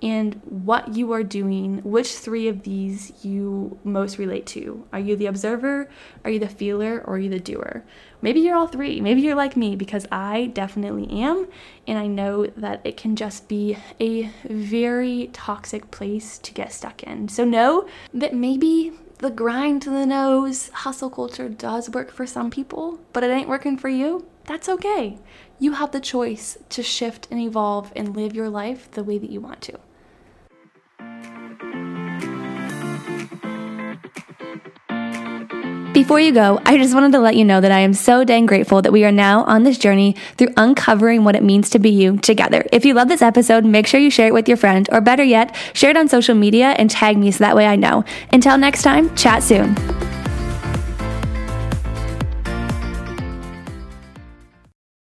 in 0.00 0.32
what 0.44 0.94
you 0.94 1.12
are 1.12 1.24
doing, 1.24 1.78
which 1.82 2.12
three 2.12 2.46
of 2.46 2.62
these 2.62 3.12
you 3.24 3.78
most 3.82 4.16
relate 4.18 4.46
to. 4.46 4.86
Are 4.92 5.00
you 5.00 5.16
the 5.16 5.26
observer? 5.26 5.88
Are 6.24 6.30
you 6.30 6.38
the 6.38 6.48
feeler? 6.48 7.02
Or 7.04 7.14
are 7.14 7.18
you 7.18 7.30
the 7.30 7.40
doer? 7.40 7.84
Maybe 8.22 8.40
you're 8.40 8.56
all 8.56 8.68
three. 8.68 9.00
Maybe 9.00 9.22
you're 9.22 9.34
like 9.34 9.56
me 9.56 9.74
because 9.74 10.06
I 10.12 10.46
definitely 10.54 11.08
am. 11.10 11.48
And 11.86 11.98
I 11.98 12.06
know 12.06 12.46
that 12.46 12.80
it 12.84 12.96
can 12.96 13.16
just 13.16 13.48
be 13.48 13.76
a 14.00 14.30
very 14.44 15.30
toxic 15.32 15.90
place 15.90 16.38
to 16.38 16.54
get 16.54 16.72
stuck 16.72 17.02
in. 17.02 17.28
So 17.28 17.44
know 17.44 17.88
that 18.14 18.34
maybe 18.34 18.92
the 19.18 19.30
grind 19.30 19.82
to 19.82 19.90
the 19.90 20.06
nose 20.06 20.68
hustle 20.68 21.10
culture 21.10 21.48
does 21.48 21.90
work 21.90 22.12
for 22.12 22.24
some 22.24 22.50
people, 22.50 23.00
but 23.12 23.24
it 23.24 23.30
ain't 23.30 23.48
working 23.48 23.76
for 23.76 23.88
you, 23.88 24.24
that's 24.48 24.68
okay. 24.68 25.18
You 25.60 25.72
have 25.72 25.92
the 25.92 26.00
choice 26.00 26.56
to 26.70 26.82
shift 26.82 27.28
and 27.30 27.38
evolve 27.38 27.92
and 27.94 28.16
live 28.16 28.34
your 28.34 28.48
life 28.48 28.90
the 28.90 29.04
way 29.04 29.18
that 29.18 29.30
you 29.30 29.40
want 29.40 29.60
to. 29.62 29.78
Before 35.92 36.20
you 36.20 36.32
go, 36.32 36.60
I 36.64 36.78
just 36.78 36.94
wanted 36.94 37.12
to 37.12 37.18
let 37.18 37.36
you 37.36 37.44
know 37.44 37.60
that 37.60 37.72
I 37.72 37.80
am 37.80 37.92
so 37.92 38.24
dang 38.24 38.46
grateful 38.46 38.80
that 38.82 38.92
we 38.92 39.04
are 39.04 39.12
now 39.12 39.42
on 39.44 39.64
this 39.64 39.76
journey 39.76 40.14
through 40.36 40.54
uncovering 40.56 41.24
what 41.24 41.34
it 41.34 41.42
means 41.42 41.70
to 41.70 41.78
be 41.78 41.90
you 41.90 42.16
together. 42.18 42.64
If 42.72 42.84
you 42.84 42.94
love 42.94 43.08
this 43.08 43.20
episode, 43.20 43.64
make 43.64 43.86
sure 43.86 44.00
you 44.00 44.10
share 44.10 44.28
it 44.28 44.34
with 44.34 44.48
your 44.48 44.56
friend, 44.56 44.88
or 44.92 45.00
better 45.00 45.24
yet, 45.24 45.56
share 45.74 45.90
it 45.90 45.96
on 45.96 46.08
social 46.08 46.36
media 46.36 46.68
and 46.78 46.88
tag 46.88 47.18
me 47.18 47.32
so 47.32 47.38
that 47.44 47.56
way 47.56 47.66
I 47.66 47.76
know. 47.76 48.04
Until 48.32 48.56
next 48.56 48.82
time, 48.82 49.14
chat 49.16 49.42
soon. 49.42 49.74